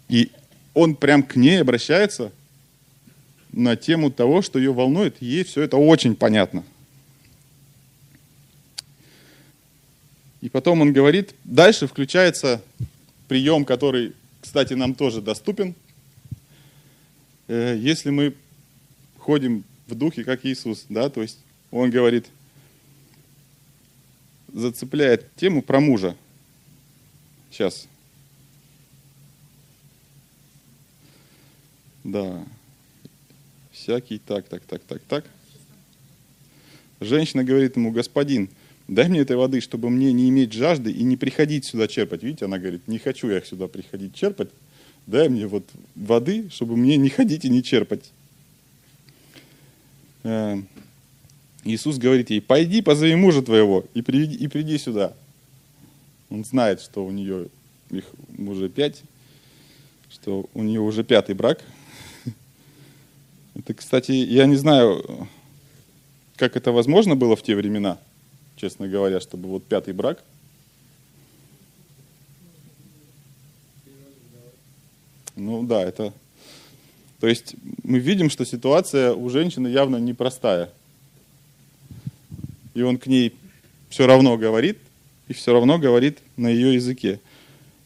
И 0.10 0.32
он 0.74 0.96
прям 0.96 1.24
к 1.24 1.36
ней 1.36 1.62
обращается 1.62 2.32
на 3.54 3.76
тему 3.76 4.12
того, 4.12 4.42
что 4.42 4.60
ее 4.60 4.74
волнует, 4.74 5.22
ей 5.22 5.44
все 5.44 5.62
это 5.62 5.78
очень 5.78 6.16
понятно. 6.16 6.64
И 10.42 10.50
потом 10.50 10.82
он 10.82 10.92
говорит, 10.92 11.36
дальше 11.44 11.88
включается 11.88 12.62
прием, 13.28 13.64
который, 13.64 14.14
кстати, 14.42 14.74
нам 14.74 14.96
тоже 14.96 15.22
доступен. 15.22 15.76
Э, 17.52 17.76
если 17.78 18.12
мы 18.12 18.34
ходим 19.18 19.66
в 19.86 19.94
духе, 19.94 20.24
как 20.24 20.46
Иисус, 20.46 20.86
да, 20.88 21.10
то 21.10 21.22
есть 21.22 21.38
он 21.70 21.90
говорит, 21.92 22.28
зацепляет 24.54 25.36
тему 25.36 25.62
про 25.62 25.82
мужа. 25.82 26.16
Сейчас. 27.52 27.90
Да. 32.06 32.42
Всякий 33.74 34.20
так, 34.20 34.48
так, 34.48 34.64
так, 34.64 34.82
так, 34.84 35.02
так. 35.10 35.26
Женщина 37.02 37.44
говорит 37.44 37.76
ему, 37.76 37.92
господин, 37.92 38.48
дай 38.88 39.10
мне 39.10 39.20
этой 39.20 39.36
воды, 39.36 39.60
чтобы 39.60 39.90
мне 39.90 40.14
не 40.14 40.30
иметь 40.30 40.54
жажды 40.54 40.90
и 40.90 41.04
не 41.04 41.18
приходить 41.18 41.66
сюда 41.66 41.90
черпать. 41.90 42.24
Видите, 42.24 42.46
она 42.46 42.60
говорит, 42.60 42.88
не 42.88 42.98
хочу 42.98 43.30
я 43.30 43.42
сюда 43.42 43.68
приходить 43.68 44.16
черпать, 44.16 44.52
дай 45.12 45.30
мне 45.30 45.46
вот 45.46 45.64
воды, 45.96 46.50
чтобы 46.50 46.76
мне 46.76 46.98
не 46.98 47.10
ходить 47.10 47.46
и 47.46 47.50
не 47.50 47.62
черпать. 47.62 48.12
Э, 50.24 50.58
Иисус 51.64 51.98
говорит 51.98 52.32
ей, 52.32 52.42
пойди 52.42 52.82
позови 52.82 53.16
мужа 53.16 53.42
твоего 53.44 53.86
и 53.94 54.02
приди, 54.02 54.36
и 54.36 54.48
приди 54.48 54.78
сюда. 54.78 55.14
Он 56.30 56.44
знает, 56.44 56.82
что 56.82 57.06
у 57.06 57.12
нее 57.12 57.48
их 57.90 58.06
уже 58.38 58.70
пять, 58.70 59.04
что 60.10 60.50
у 60.54 60.64
нее 60.64 60.80
уже 60.80 61.04
пятый 61.04 61.36
брак. 61.36 61.62
Это, 63.54 63.74
кстати, 63.74 64.14
я 64.14 64.46
не 64.46 64.56
знаю, 64.56 65.28
как 66.38 66.56
это 66.56 66.72
возможно 66.72 67.16
было 67.16 67.36
в 67.36 67.44
те 67.44 67.56
времена, 67.56 68.00
честно 68.56 68.88
говоря, 68.88 69.20
чтобы 69.20 69.50
вот 69.50 69.66
пятый 69.66 69.94
брак. 69.94 70.24
Ну 75.42 75.64
да, 75.64 75.82
это 75.84 76.14
то 77.22 77.28
есть 77.28 77.56
мы 77.84 78.00
видим, 78.00 78.32
что 78.32 78.46
ситуация 78.46 79.14
у 79.14 79.30
женщины 79.30 79.68
явно 79.68 79.98
непростая. 79.98 80.70
И 82.74 82.82
он 82.82 82.98
к 82.98 83.06
ней 83.06 83.34
все 83.90 84.08
равно 84.08 84.38
говорит, 84.38 84.80
и 85.28 85.34
все 85.34 85.54
равно 85.54 85.78
говорит 85.78 86.18
на 86.36 86.48
ее 86.48 86.74
языке. 86.74 87.20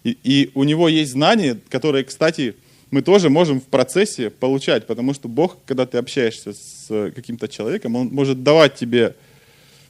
И, 0.05 0.17
и 0.23 0.51
у 0.53 0.63
него 0.63 0.87
есть 0.87 1.11
знания, 1.11 1.57
которые, 1.67 2.05
кстати, 2.05 2.55
мы 2.91 3.01
тоже 3.01 3.29
можем 3.29 3.59
в 3.59 3.65
процессе 3.65 4.29
получать, 4.29 4.87
потому 4.87 5.13
что 5.13 5.27
Бог, 5.27 5.57
когда 5.65 5.85
ты 5.85 5.97
общаешься 5.97 6.53
с 6.53 7.11
каким-то 7.13 7.49
человеком, 7.49 7.97
Он 7.97 8.07
может 8.07 8.41
давать 8.41 8.75
тебе, 8.75 9.15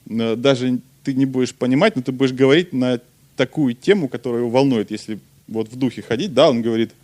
э, 0.09 0.35
даже 0.35 0.79
ты 1.03 1.13
не 1.13 1.27
будешь 1.27 1.53
понимать, 1.53 1.95
но 1.95 2.01
ты 2.01 2.11
будешь 2.11 2.33
говорить 2.33 2.73
на 2.73 2.99
такую 3.35 3.75
тему, 3.75 4.07
которая 4.07 4.41
его 4.41 4.49
волнует, 4.49 4.89
если 4.89 5.19
вот 5.47 5.71
в 5.71 5.75
духе 5.75 6.01
ходить, 6.01 6.33
да, 6.33 6.49
он 6.49 6.63
говорит– 6.63 6.91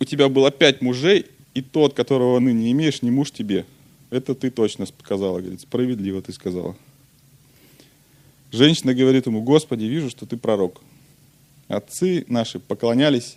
у 0.00 0.04
тебя 0.04 0.28
было 0.28 0.50
пять 0.50 0.82
мужей, 0.82 1.26
и 1.54 1.62
тот, 1.62 1.94
которого 1.94 2.38
ныне 2.38 2.70
имеешь, 2.72 3.02
не 3.02 3.10
муж 3.10 3.30
тебе. 3.30 3.66
Это 4.10 4.34
ты 4.34 4.50
точно 4.50 4.86
сказала, 4.86 5.40
говорит, 5.40 5.60
справедливо 5.60 6.22
ты 6.22 6.32
сказала. 6.32 6.76
Женщина 8.50 8.94
говорит 8.94 9.26
ему, 9.26 9.42
Господи, 9.42 9.84
вижу, 9.84 10.10
что 10.10 10.26
ты 10.26 10.36
пророк. 10.36 10.80
Отцы 11.68 12.24
наши 12.28 12.58
поклонялись 12.58 13.36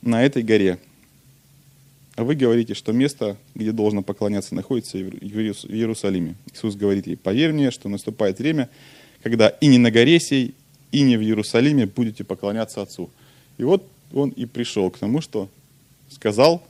на 0.00 0.22
этой 0.22 0.42
горе. 0.42 0.78
А 2.14 2.24
вы 2.24 2.34
говорите, 2.34 2.74
что 2.74 2.92
место, 2.92 3.36
где 3.54 3.72
должно 3.72 4.02
поклоняться, 4.02 4.54
находится 4.54 4.98
в 4.98 5.00
Иерусалиме. 5.00 6.36
Иисус 6.52 6.76
говорит 6.76 7.06
ей, 7.06 7.16
поверь 7.16 7.52
мне, 7.52 7.70
что 7.70 7.88
наступает 7.88 8.38
время, 8.38 8.68
когда 9.22 9.48
и 9.48 9.66
не 9.66 9.78
на 9.78 9.90
горе 9.90 10.20
сей, 10.20 10.54
и 10.92 11.02
не 11.02 11.16
в 11.16 11.22
Иерусалиме 11.22 11.86
будете 11.86 12.22
поклоняться 12.22 12.82
Отцу. 12.82 13.10
И 13.56 13.64
вот 13.64 13.88
он 14.12 14.30
и 14.30 14.46
пришел 14.46 14.90
к 14.90 14.98
тому, 14.98 15.20
что 15.20 15.48
сказал, 16.10 16.62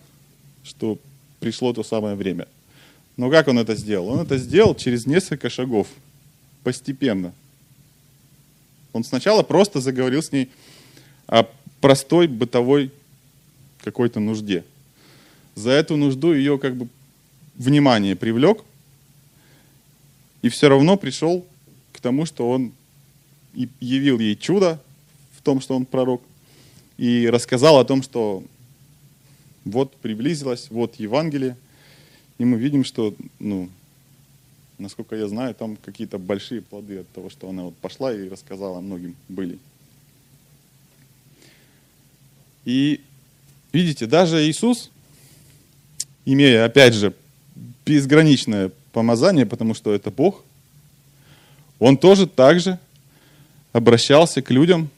что 0.65 0.99
пришло 1.41 1.73
то 1.73 1.83
самое 1.83 2.15
время. 2.15 2.47
Но 3.17 3.31
как 3.31 3.49
он 3.49 3.59
это 3.59 3.75
сделал? 3.75 4.09
Он 4.09 4.21
это 4.21 4.39
сделал 4.39 4.75
через 4.75 5.07
несколько 5.07 5.51
шагов, 5.51 5.89
постепенно. 6.63 7.33
Он 8.93 9.05
сначала 9.05 9.43
просто 9.43 9.81
заговорил 9.81 10.23
с 10.23 10.33
ней 10.33 10.51
о 11.27 11.45
простой 11.81 12.27
бытовой 12.27 12.91
какой-то 13.83 14.21
нужде. 14.21 14.65
За 15.55 15.71
эту 15.71 15.97
нужду 15.97 16.33
ее 16.33 16.59
как 16.59 16.77
бы 16.77 16.89
внимание 17.57 18.17
привлек, 18.17 18.65
и 20.41 20.49
все 20.49 20.69
равно 20.69 20.97
пришел 20.97 21.45
к 21.93 22.01
тому, 22.01 22.27
что 22.27 22.49
он 22.49 22.73
явил 23.81 24.19
ей 24.19 24.37
чудо 24.37 24.81
в 25.37 25.43
том, 25.43 25.61
что 25.61 25.77
он 25.77 25.85
пророк, 25.85 26.23
и 27.03 27.29
рассказал 27.29 27.81
о 27.81 27.85
том, 27.85 28.01
что 28.01 28.45
вот 29.65 29.97
приблизилось, 29.97 30.69
вот 30.71 30.95
Евангелие, 31.01 31.57
и 32.39 32.45
мы 32.45 32.57
видим, 32.57 32.85
что, 32.85 33.13
ну, 33.41 33.69
насколько 34.79 35.17
я 35.17 35.27
знаю, 35.27 35.53
там 35.57 35.77
какие-то 35.85 36.19
большие 36.19 36.63
плоды 36.63 36.99
от 36.99 37.09
того, 37.09 37.29
что 37.29 37.49
она 37.49 37.65
вот 37.65 37.75
пошла 37.79 38.15
и 38.15 38.29
рассказала 38.29 38.79
многим 38.79 39.17
были. 39.29 39.59
И 42.65 43.01
видите, 43.73 44.07
даже 44.07 44.49
Иисус, 44.49 44.93
имея, 46.25 46.65
опять 46.65 46.95
же, 46.95 47.13
безграничное 47.85 48.71
помазание, 48.93 49.45
потому 49.45 49.75
что 49.75 49.93
это 49.93 50.13
Бог, 50.13 50.45
он 51.81 51.97
тоже 51.97 52.29
так 52.29 52.61
же 52.61 52.79
обращался 53.73 54.41
к 54.41 54.53
людям 54.53 54.89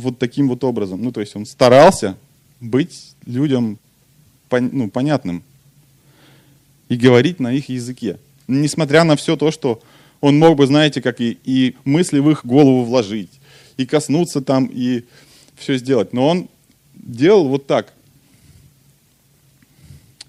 вот 0.00 0.18
таким 0.18 0.48
вот 0.48 0.64
образом. 0.64 1.02
Ну, 1.02 1.12
то 1.12 1.20
есть 1.20 1.36
он 1.36 1.46
старался 1.46 2.16
быть 2.60 3.14
людям 3.26 3.78
ну, 4.50 4.90
понятным 4.90 5.42
и 6.88 6.96
говорить 6.96 7.40
на 7.40 7.52
их 7.52 7.68
языке. 7.68 8.18
Несмотря 8.48 9.04
на 9.04 9.16
все 9.16 9.36
то, 9.36 9.50
что 9.50 9.80
он 10.20 10.38
мог 10.38 10.56
бы, 10.56 10.66
знаете, 10.66 11.00
как 11.00 11.20
и, 11.20 11.38
и 11.44 11.76
мысли 11.84 12.18
в 12.18 12.30
их 12.30 12.44
голову 12.44 12.84
вложить, 12.84 13.30
и 13.76 13.86
коснуться 13.86 14.42
там, 14.42 14.66
и 14.66 15.04
все 15.56 15.78
сделать. 15.78 16.12
Но 16.12 16.28
он 16.28 16.48
делал 16.94 17.48
вот 17.48 17.66
так. 17.66 17.92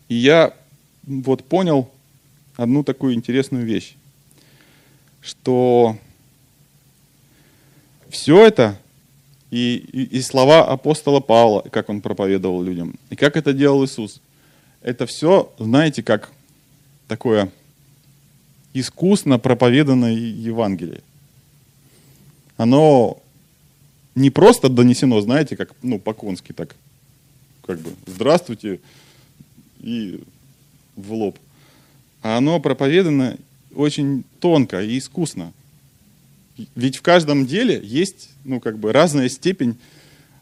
И 0.08 0.16
я 0.16 0.54
вот 1.04 1.44
понял 1.44 1.90
одну 2.56 2.84
такую 2.84 3.16
интересную 3.16 3.66
вещь, 3.66 3.96
что 5.22 5.98
все 8.10 8.46
это 8.46 8.80
и, 9.52 9.76
и, 9.92 10.18
и 10.18 10.22
слова 10.22 10.66
апостола 10.66 11.20
Павла, 11.20 11.62
как 11.70 11.90
он 11.90 12.02
проповедовал 12.02 12.64
людям, 12.64 12.96
и 13.10 13.16
как 13.16 13.36
это 13.36 13.54
делал 13.54 13.86
Иисус, 13.86 14.22
это 14.82 15.06
все, 15.06 15.54
знаете, 15.60 16.02
как 16.02 16.32
такое 17.08 17.52
искусно 18.74 19.38
проповеданное 19.38 20.14
Евангелие. 20.14 21.02
Оно 22.58 23.22
не 24.16 24.30
просто 24.30 24.70
донесено, 24.70 25.20
знаете, 25.22 25.58
как, 25.58 25.76
ну, 25.82 26.00
по-конски 26.00 26.54
так, 26.54 26.76
как 27.66 27.80
бы, 27.80 27.92
здравствуйте, 28.06 28.80
и 29.80 30.24
в 30.96 31.14
лоб. 31.14 31.38
А 32.22 32.38
оно 32.38 32.60
проповедано 32.60 33.38
очень 33.76 34.24
тонко 34.40 34.82
и 34.82 34.98
искусно. 34.98 35.54
Ведь 36.76 36.98
в 36.98 37.02
каждом 37.02 37.46
деле 37.46 37.80
есть, 37.84 38.30
ну, 38.44 38.60
как 38.60 38.78
бы, 38.78 38.92
разная 38.92 39.30
степень 39.30 39.78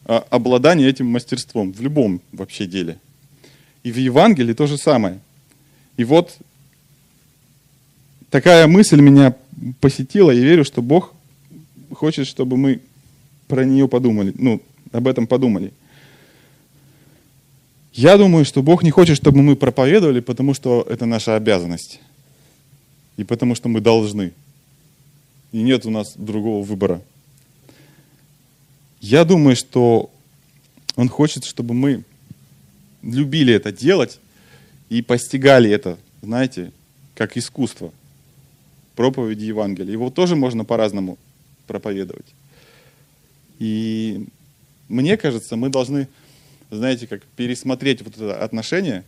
а, 0.06 0.26
обладания 0.30 0.88
этим 0.88 1.08
мастерством, 1.08 1.72
в 1.72 1.82
любом 1.82 2.22
вообще 2.32 2.66
деле. 2.66 2.98
И 3.84 3.92
в 3.92 3.98
Евангелии 3.98 4.54
то 4.54 4.68
же 4.68 4.78
самое. 4.78 5.20
И 5.98 6.04
вот 6.04 6.38
такая 8.30 8.68
мысль 8.68 9.02
меня 9.02 9.36
посетила, 9.80 10.32
и 10.32 10.40
верю, 10.40 10.64
что 10.66 10.82
Бог 10.82 11.14
хочет, 11.92 12.28
чтобы 12.28 12.58
мы 12.58 12.80
про 13.48 13.66
нее 13.66 13.88
подумали, 13.88 14.34
ну, 14.38 14.62
об 14.92 15.08
этом 15.08 15.28
подумали. 15.28 15.74
Я 17.94 18.18
думаю, 18.18 18.46
что 18.46 18.62
Бог 18.62 18.84
не 18.84 18.92
хочет, 18.92 19.18
чтобы 19.18 19.42
мы 19.42 19.56
проповедовали, 19.56 20.20
потому 20.20 20.54
что 20.54 20.86
это 20.90 21.06
наша 21.06 21.36
обязанность. 21.36 22.00
И 23.18 23.24
потому 23.24 23.56
что 23.56 23.68
мы 23.68 23.82
должны. 23.82 24.32
И 25.52 25.62
нет 25.62 25.86
у 25.86 25.90
нас 25.90 26.14
другого 26.16 26.64
выбора. 26.64 27.02
Я 29.02 29.26
думаю, 29.26 29.56
что 29.56 30.12
Он 30.96 31.10
хочет, 31.10 31.46
чтобы 31.46 31.74
мы 31.74 32.04
любили 33.02 33.54
это 33.54 33.72
делать 33.72 34.20
и 34.90 35.02
постигали 35.02 35.70
это, 35.70 35.98
знаете, 36.22 36.72
как 37.16 37.38
искусство. 37.38 37.92
Проповеди 38.96 39.46
Евангелия. 39.46 39.94
Его 39.94 40.10
тоже 40.10 40.36
можно 40.36 40.66
по-разному 40.66 41.18
проповедовать. 41.68 42.26
И 43.60 44.26
мне 44.90 45.16
кажется, 45.18 45.56
мы 45.56 45.70
должны, 45.70 46.08
знаете, 46.72 47.08
как 47.08 47.24
пересмотреть 47.38 48.02
вот 48.02 48.16
это 48.16 48.44
отношение 48.44 49.04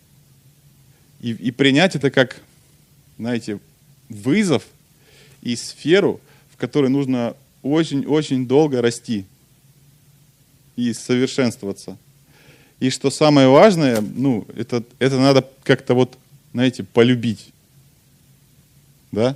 и, 1.21 1.32
и 1.32 1.51
принять 1.51 1.95
это 1.95 2.10
как, 2.10 2.39
знаете, 3.17 3.60
вызов 4.10 4.63
и 5.41 5.56
сферу, 5.56 6.21
которой 6.62 6.91
нужно 6.91 7.36
очень-очень 7.63 8.47
долго 8.47 8.84
расти 8.84 9.26
и 10.76 10.93
совершенствоваться. 10.93 11.97
И 12.80 12.91
что 12.91 13.10
самое 13.10 13.47
важное, 13.47 14.00
ну, 14.00 14.45
это, 14.56 14.84
это 15.00 15.19
надо 15.19 15.47
как-то 15.63 15.95
вот, 15.95 16.17
знаете, 16.54 16.84
полюбить. 16.84 17.47
Да? 19.12 19.36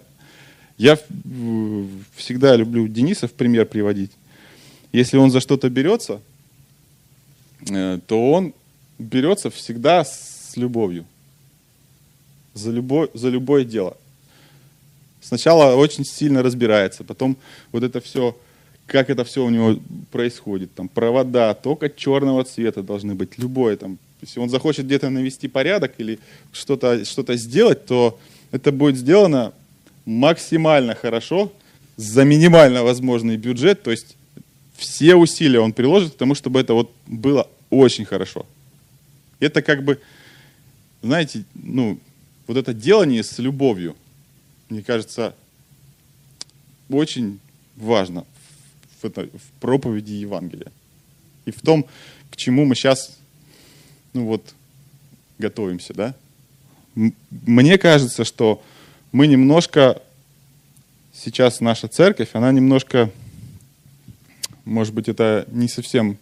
Я 0.78 1.00
всегда 2.16 2.56
люблю 2.56 2.88
Дениса 2.88 3.28
в 3.28 3.34
пример 3.34 3.66
приводить. 3.66 4.12
Если 4.92 5.18
он 5.18 5.32
за 5.32 5.40
что-то 5.40 5.68
берется, 5.70 6.22
э, 7.68 8.00
то 8.06 8.32
он 8.32 8.54
берется 9.00 9.50
всегда 9.50 10.06
с 10.06 10.54
любовью. 10.56 11.06
За 12.54 12.70
любое, 12.70 13.10
за 13.16 13.30
любое 13.30 13.66
дело. 13.66 13.98
Сначала 15.28 15.76
очень 15.76 16.06
сильно 16.06 16.44
разбирается, 16.44 17.04
потом 17.04 17.36
вот 17.72 17.82
это 17.82 18.00
все, 18.00 18.38
как 18.86 19.10
это 19.10 19.24
все 19.24 19.44
у 19.44 19.50
него 19.50 19.80
происходит. 20.12 20.72
Там 20.76 20.88
провода 20.88 21.56
только 21.56 21.90
черного 21.90 22.44
цвета 22.44 22.84
должны 22.84 23.16
быть, 23.16 23.40
любое 23.40 23.76
там. 23.76 23.98
Если 24.22 24.40
он 24.40 24.50
захочет 24.50 24.86
где-то 24.86 25.10
навести 25.10 25.48
порядок 25.48 25.94
или 25.98 26.20
что-то 26.54 27.04
что 27.06 27.36
сделать, 27.36 27.88
то 27.88 28.20
это 28.52 28.72
будет 28.72 28.98
сделано 28.98 29.52
максимально 30.06 30.94
хорошо, 30.94 31.52
за 31.98 32.24
минимально 32.24 32.84
возможный 32.84 33.38
бюджет, 33.38 33.82
то 33.82 33.90
есть 33.90 34.16
все 34.78 35.16
усилия 35.16 35.60
он 35.60 35.74
приложит 35.74 36.14
к 36.14 36.18
тому, 36.18 36.36
чтобы 36.36 36.60
это 36.60 36.76
вот 36.76 36.92
было 37.08 37.50
очень 37.72 38.06
хорошо. 38.06 38.46
Это 39.40 39.64
как 39.64 39.84
бы, 39.84 40.00
знаете, 41.02 41.46
ну, 41.56 41.98
вот 42.46 42.58
это 42.58 42.76
делание 42.76 43.24
с 43.24 43.40
любовью, 43.40 43.96
мне 44.76 44.84
кажется, 44.84 45.34
очень 46.90 47.40
важно 47.78 48.26
в, 49.02 49.06
это, 49.06 49.24
в 49.24 49.60
проповеди 49.62 50.12
Евангелия. 50.12 50.72
И 51.46 51.52
в 51.52 51.62
том, 51.62 51.86
к 52.30 52.36
чему 52.36 52.66
мы 52.66 52.76
сейчас, 52.76 53.18
ну 54.14 54.26
вот, 54.26 54.54
готовимся, 55.38 55.94
да? 55.94 56.16
Мне 56.94 57.78
кажется, 57.78 58.26
что 58.26 58.62
мы 59.12 59.28
немножко, 59.28 60.02
сейчас 61.14 61.62
наша 61.62 61.88
церковь, 61.88 62.30
она 62.34 62.52
немножко 62.52 63.12
может 64.66 64.94
быть, 64.94 65.08
это 65.08 65.46
не 65.52 65.68
совсем 65.68 66.18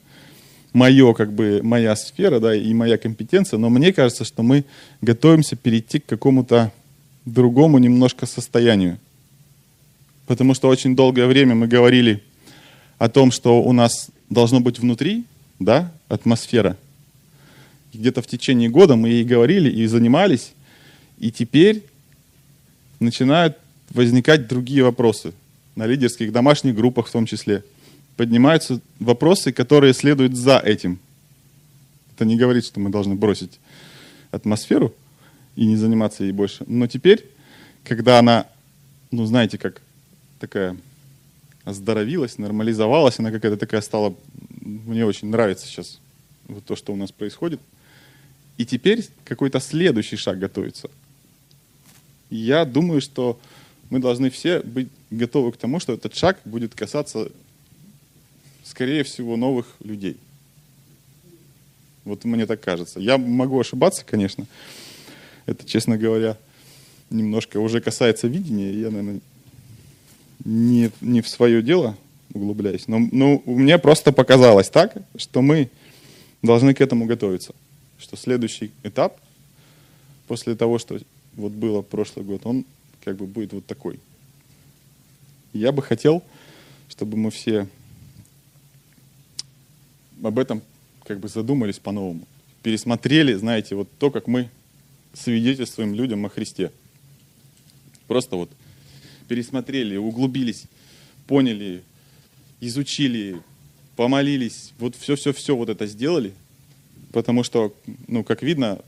мое, 0.74 1.14
как 1.14 1.32
бы, 1.32 1.62
моя 1.64 1.96
сфера, 1.96 2.40
да, 2.40 2.54
и 2.56 2.74
моя 2.74 2.98
компетенция, 2.98 3.58
но 3.58 3.70
мне 3.70 3.94
кажется, 3.94 4.26
что 4.26 4.44
мы 4.44 4.66
готовимся 5.02 5.56
перейти 5.56 6.00
к 6.00 6.06
какому-то 6.06 6.72
другому 7.26 7.78
немножко 7.78 8.26
состоянию. 8.26 9.00
Потому 10.26 10.54
что 10.54 10.68
очень 10.68 10.96
долгое 10.96 11.28
время 11.28 11.56
мы 11.56 11.68
говорили 11.68 12.24
о 12.98 13.10
том, 13.10 13.32
что 13.32 13.62
у 13.62 13.74
нас 13.74 14.10
должно 14.30 14.60
быть 14.60 14.80
внутри, 14.80 15.26
да, 15.60 15.92
атмосфера. 16.08 16.78
Где-то 17.94 18.22
в 18.22 18.28
течение 18.28 18.70
года 18.70 18.96
мы 18.96 19.10
и 19.10 19.24
говорили, 19.24 19.70
и 19.70 19.86
занимались, 19.86 20.54
и 21.20 21.32
теперь 21.32 21.84
начинают 23.00 23.58
возникать 23.90 24.48
другие 24.48 24.84
вопросы 24.84 25.34
на 25.76 25.86
лидерских 25.86 26.32
домашних 26.32 26.76
группах 26.76 27.08
в 27.08 27.12
том 27.12 27.26
числе– 27.26 27.64
поднимаются 28.16 28.80
вопросы, 29.00 29.52
которые 29.52 29.94
следуют 29.94 30.36
за 30.36 30.60
этим. 30.60 31.00
Это 32.16 32.26
не 32.26 32.38
говорит, 32.38 32.66
что 32.66 32.80
мы 32.80 32.90
должны 32.90 33.16
бросить 33.16 33.60
атмосферу 34.32 34.94
и 35.56 35.66
не 35.66 35.76
заниматься 35.76 36.24
ей 36.24 36.32
больше. 36.32 36.64
Но 36.68 36.88
теперь, 36.88 37.26
когда 37.84 38.20
она, 38.20 38.48
ну 39.12 39.26
знаете, 39.26 39.58
как 39.58 39.82
такая 40.40 40.78
оздоровилась, 41.64 42.38
нормализовалась, 42.38 43.20
она 43.20 43.32
какая-то 43.32 43.58
такая 43.58 43.82
стала, 43.82 44.16
мне 44.62 45.06
очень 45.06 45.30
нравится 45.30 45.68
сейчас 45.68 46.00
вот 46.48 46.66
то, 46.66 46.76
что 46.76 46.94
у 46.94 46.96
нас 46.96 47.12
происходит. 47.12 47.60
И 48.58 48.66
теперь 48.66 49.08
какой-то 49.26 49.60
следующий 49.60 50.18
шаг 50.18 50.40
готовится. 50.40 50.90
Я 52.30 52.66
думаю, 52.66 53.02
что 53.02 53.40
мы 53.90 54.00
должны 54.00 54.30
все 54.30 54.60
быть 54.62 54.90
готовы 55.10 55.52
к 55.52 55.58
тому, 55.58 55.80
что 55.80 55.94
этот 55.94 56.16
шаг 56.16 56.40
будет 56.46 56.76
касаться 56.76 57.30
скорее 58.64 59.04
всего, 59.04 59.38
новых 59.38 59.68
людей. 59.84 60.18
Вот 62.06 62.24
мне 62.26 62.46
так 62.46 62.60
кажется. 62.60 63.00
Я 63.00 63.18
могу 63.18 63.60
ошибаться, 63.60 64.04
конечно. 64.06 64.46
Это, 65.46 65.66
честно 65.66 65.98
говоря, 65.98 66.38
немножко 67.10 67.58
уже 67.60 67.82
касается 67.82 68.28
видения. 68.28 68.72
Я, 68.72 68.90
наверное, 68.90 69.20
не, 70.46 70.92
не 71.02 71.22
в 71.22 71.28
свое 71.28 71.62
дело 71.62 71.98
углубляюсь. 72.34 72.88
Но, 72.88 73.00
но 73.12 73.42
мне 73.46 73.78
просто 73.78 74.12
показалось 74.12 74.70
так, 74.70 74.96
что 75.18 75.42
мы 75.42 75.70
должны 76.42 76.74
к 76.74 76.82
этому 76.82 77.06
готовиться. 77.06 77.54
Что 78.00 78.18
следующий 78.18 78.72
этап, 78.84 79.20
после 80.28 80.56
того, 80.56 80.80
что 80.80 81.00
вот 81.36 81.52
было 81.52 81.82
прошлый 81.82 82.26
год, 82.26 82.42
он 82.46 82.66
как 83.04 83.18
бы 83.18 83.26
будет 83.26 83.54
вот 83.54 83.66
такой. 83.66 84.00
Я 85.54 85.72
бы 85.72 85.82
хотел, 85.82 86.24
чтобы 86.90 87.18
мы 87.18 87.32
все 87.32 87.68
об 90.24 90.40
этом 90.40 90.62
как 91.06 91.20
бы 91.20 91.28
задумались 91.28 91.80
по-новому. 91.80 92.22
Пересмотрели, 92.64 93.34
знаете, 93.34 93.76
вот 93.76 93.90
то, 94.00 94.10
как 94.10 94.28
мы 94.28 94.50
свидетельствуем 95.14 95.94
людям 95.94 96.26
о 96.26 96.30
Христе. 96.30 96.72
Просто 98.08 98.36
вот 98.36 98.50
пересмотрели, 99.28 99.96
углубились, 99.96 100.66
поняли, 101.28 101.84
изучили, 102.60 103.42
помолились, 103.96 104.74
вот 104.80 104.96
все-все-все 104.96 105.56
вот 105.56 105.70
это 105.70 105.86
сделали, 105.88 106.34
потому 107.12 107.44
что, 107.44 107.74
ну, 108.08 108.24
как 108.24 108.44
видно, 108.44 108.80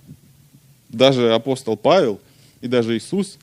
даже 0.90 1.34
апостол 1.34 1.78
Павел 1.78 2.20
и 2.62 2.68
даже 2.68 2.98
Иисус, 2.98 3.38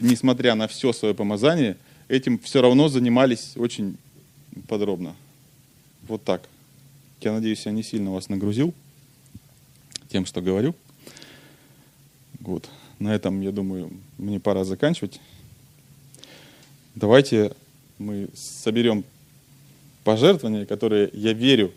несмотря 0.00 0.54
на 0.54 0.68
все 0.68 0.92
свое 0.92 1.14
помазание, 1.14 1.76
этим 2.08 2.38
все 2.38 2.62
равно 2.62 2.88
занимались 2.88 3.52
очень 3.56 3.96
подробно. 4.68 5.14
Вот 6.08 6.22
так. 6.24 6.48
Я 7.20 7.32
надеюсь, 7.32 7.66
я 7.66 7.72
не 7.72 7.82
сильно 7.82 8.12
вас 8.12 8.28
нагрузил 8.28 8.72
тем, 10.08 10.26
что 10.26 10.40
говорю. 10.40 10.74
Вот. 12.46 12.70
На 13.00 13.12
этом, 13.12 13.40
я 13.40 13.50
думаю, 13.50 13.90
мне 14.18 14.38
пора 14.38 14.62
заканчивать. 14.62 15.20
Давайте 16.94 17.52
мы 17.98 18.28
соберем 18.34 19.04
пожертвования, 20.04 20.64
которые, 20.64 21.10
я 21.12 21.32
верю, 21.32 21.72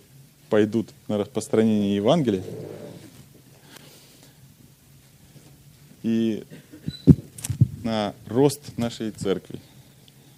пойдут 0.49 0.89
на 1.07 1.17
распространение 1.17 1.95
Евангелия. 1.95 2.43
И 6.03 6.43
на 7.83 8.13
рост 8.27 8.77
нашей 8.77 9.09
церкви. 9.09 9.59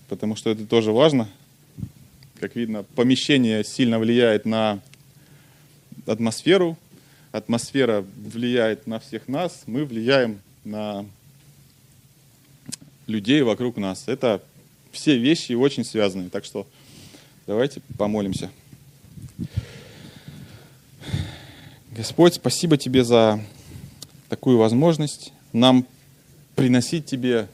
Потому 0.07 0.37
что 0.37 0.49
это 0.49 0.65
тоже 0.65 0.93
важно. 0.93 1.27
Как 2.39 2.55
видно, 2.55 2.83
помещение 2.95 3.65
сильно 3.65 3.99
влияет 3.99 4.45
на 4.45 4.79
атмосферу. 6.07 6.77
Атмосфера 7.31 8.05
влияет 8.17 8.87
на 8.87 8.99
всех 8.99 9.27
нас. 9.27 9.63
Мы 9.65 9.85
влияем 9.85 10.41
на 10.63 11.05
людей 13.07 13.41
вокруг 13.41 13.77
нас. 13.77 14.03
Это 14.07 14.41
все 14.91 15.17
вещи 15.17 15.53
очень 15.53 15.85
связаны. 15.85 16.29
Так 16.29 16.45
что 16.45 16.67
давайте 17.47 17.81
помолимся. 17.97 18.49
Господь, 21.91 22.35
спасибо 22.35 22.77
Тебе 22.77 23.03
за 23.03 23.43
такую 24.29 24.57
возможность 24.57 25.33
нам 25.53 25.85
приносить 26.55 27.05
Тебе 27.05 27.47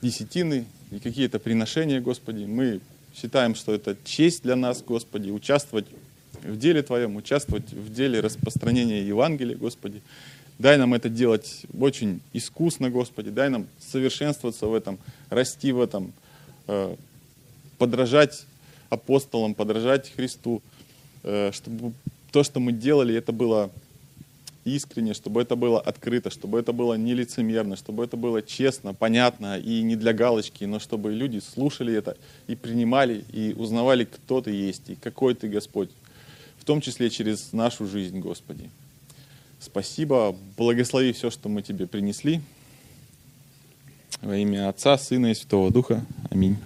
десятины 0.00 0.66
и 0.90 0.98
какие-то 0.98 1.38
приношения, 1.38 2.00
Господи. 2.00 2.44
Мы 2.44 2.80
считаем, 3.14 3.54
что 3.54 3.74
это 3.74 3.96
честь 4.04 4.42
для 4.42 4.56
нас, 4.56 4.82
Господи, 4.82 5.30
участвовать 5.30 5.86
в 6.42 6.56
деле 6.56 6.82
Твоем, 6.82 7.16
участвовать 7.16 7.72
в 7.72 7.92
деле 7.92 8.20
распространения 8.20 9.02
Евангелия, 9.02 9.56
Господи. 9.56 10.02
Дай 10.58 10.76
нам 10.76 10.94
это 10.94 11.08
делать 11.08 11.62
очень 11.78 12.20
искусно, 12.32 12.90
Господи. 12.90 13.30
Дай 13.30 13.48
нам 13.48 13.66
совершенствоваться 13.80 14.66
в 14.66 14.74
этом, 14.74 14.98
расти 15.30 15.72
в 15.72 15.80
этом, 15.80 16.12
э, 16.68 16.94
подражать 17.78 18.44
апостолам, 18.90 19.54
подражать 19.54 20.12
Христу, 20.14 20.62
э, 21.22 21.50
чтобы 21.52 21.92
то, 22.30 22.44
что 22.44 22.60
мы 22.60 22.72
делали, 22.72 23.14
это 23.14 23.32
было 23.32 23.70
искренне, 24.64 25.14
чтобы 25.14 25.42
это 25.42 25.56
было 25.56 25.80
открыто, 25.80 26.30
чтобы 26.30 26.58
это 26.58 26.72
было 26.72 26.94
нелицемерно, 26.94 27.76
чтобы 27.76 28.04
это 28.04 28.16
было 28.16 28.42
честно, 28.42 28.94
понятно 28.94 29.58
и 29.58 29.82
не 29.82 29.96
для 29.96 30.12
галочки, 30.12 30.64
но 30.64 30.78
чтобы 30.78 31.12
люди 31.12 31.40
слушали 31.40 31.94
это 31.94 32.16
и 32.46 32.54
принимали, 32.54 33.24
и 33.32 33.54
узнавали, 33.54 34.04
кто 34.04 34.40
ты 34.40 34.52
есть 34.52 34.90
и 34.90 34.94
какой 34.94 35.34
ты 35.34 35.48
Господь, 35.48 35.90
в 36.62 36.64
том 36.64 36.80
числе 36.80 37.10
через 37.10 37.52
нашу 37.52 37.88
жизнь, 37.88 38.20
Господи. 38.20 38.70
Спасибо, 39.58 40.36
благослови 40.56 41.12
все, 41.12 41.28
что 41.28 41.48
мы 41.48 41.60
тебе 41.60 41.88
принесли. 41.88 42.40
Во 44.20 44.36
имя 44.36 44.68
Отца, 44.68 44.96
Сына 44.96 45.32
и 45.32 45.34
Святого 45.34 45.72
Духа. 45.72 46.06
Аминь. 46.30 46.56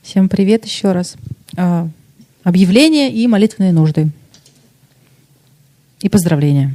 Всем 0.00 0.30
привет 0.30 0.64
еще 0.64 0.92
раз. 0.92 1.16
А, 1.54 1.86
объявления 2.44 3.12
и 3.12 3.26
молитвенные 3.26 3.72
нужды. 3.74 4.08
И 6.00 6.08
поздравления. 6.08 6.74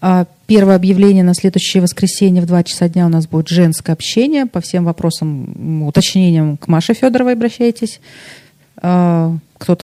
А, 0.00 0.26
первое 0.46 0.76
объявление 0.76 1.22
на 1.22 1.34
следующее 1.34 1.82
воскресенье 1.82 2.42
в 2.42 2.46
2 2.46 2.64
часа 2.64 2.88
дня 2.88 3.06
у 3.06 3.08
нас 3.10 3.26
будет 3.26 3.48
женское 3.48 3.92
общение. 3.92 4.46
По 4.46 4.60
всем 4.60 4.84
вопросам, 4.84 5.86
уточнениям 5.86 6.56
к 6.56 6.68
Маше 6.68 6.94
Федоровой 6.94 7.34
обращайтесь. 7.34 8.00
А, 8.76 9.36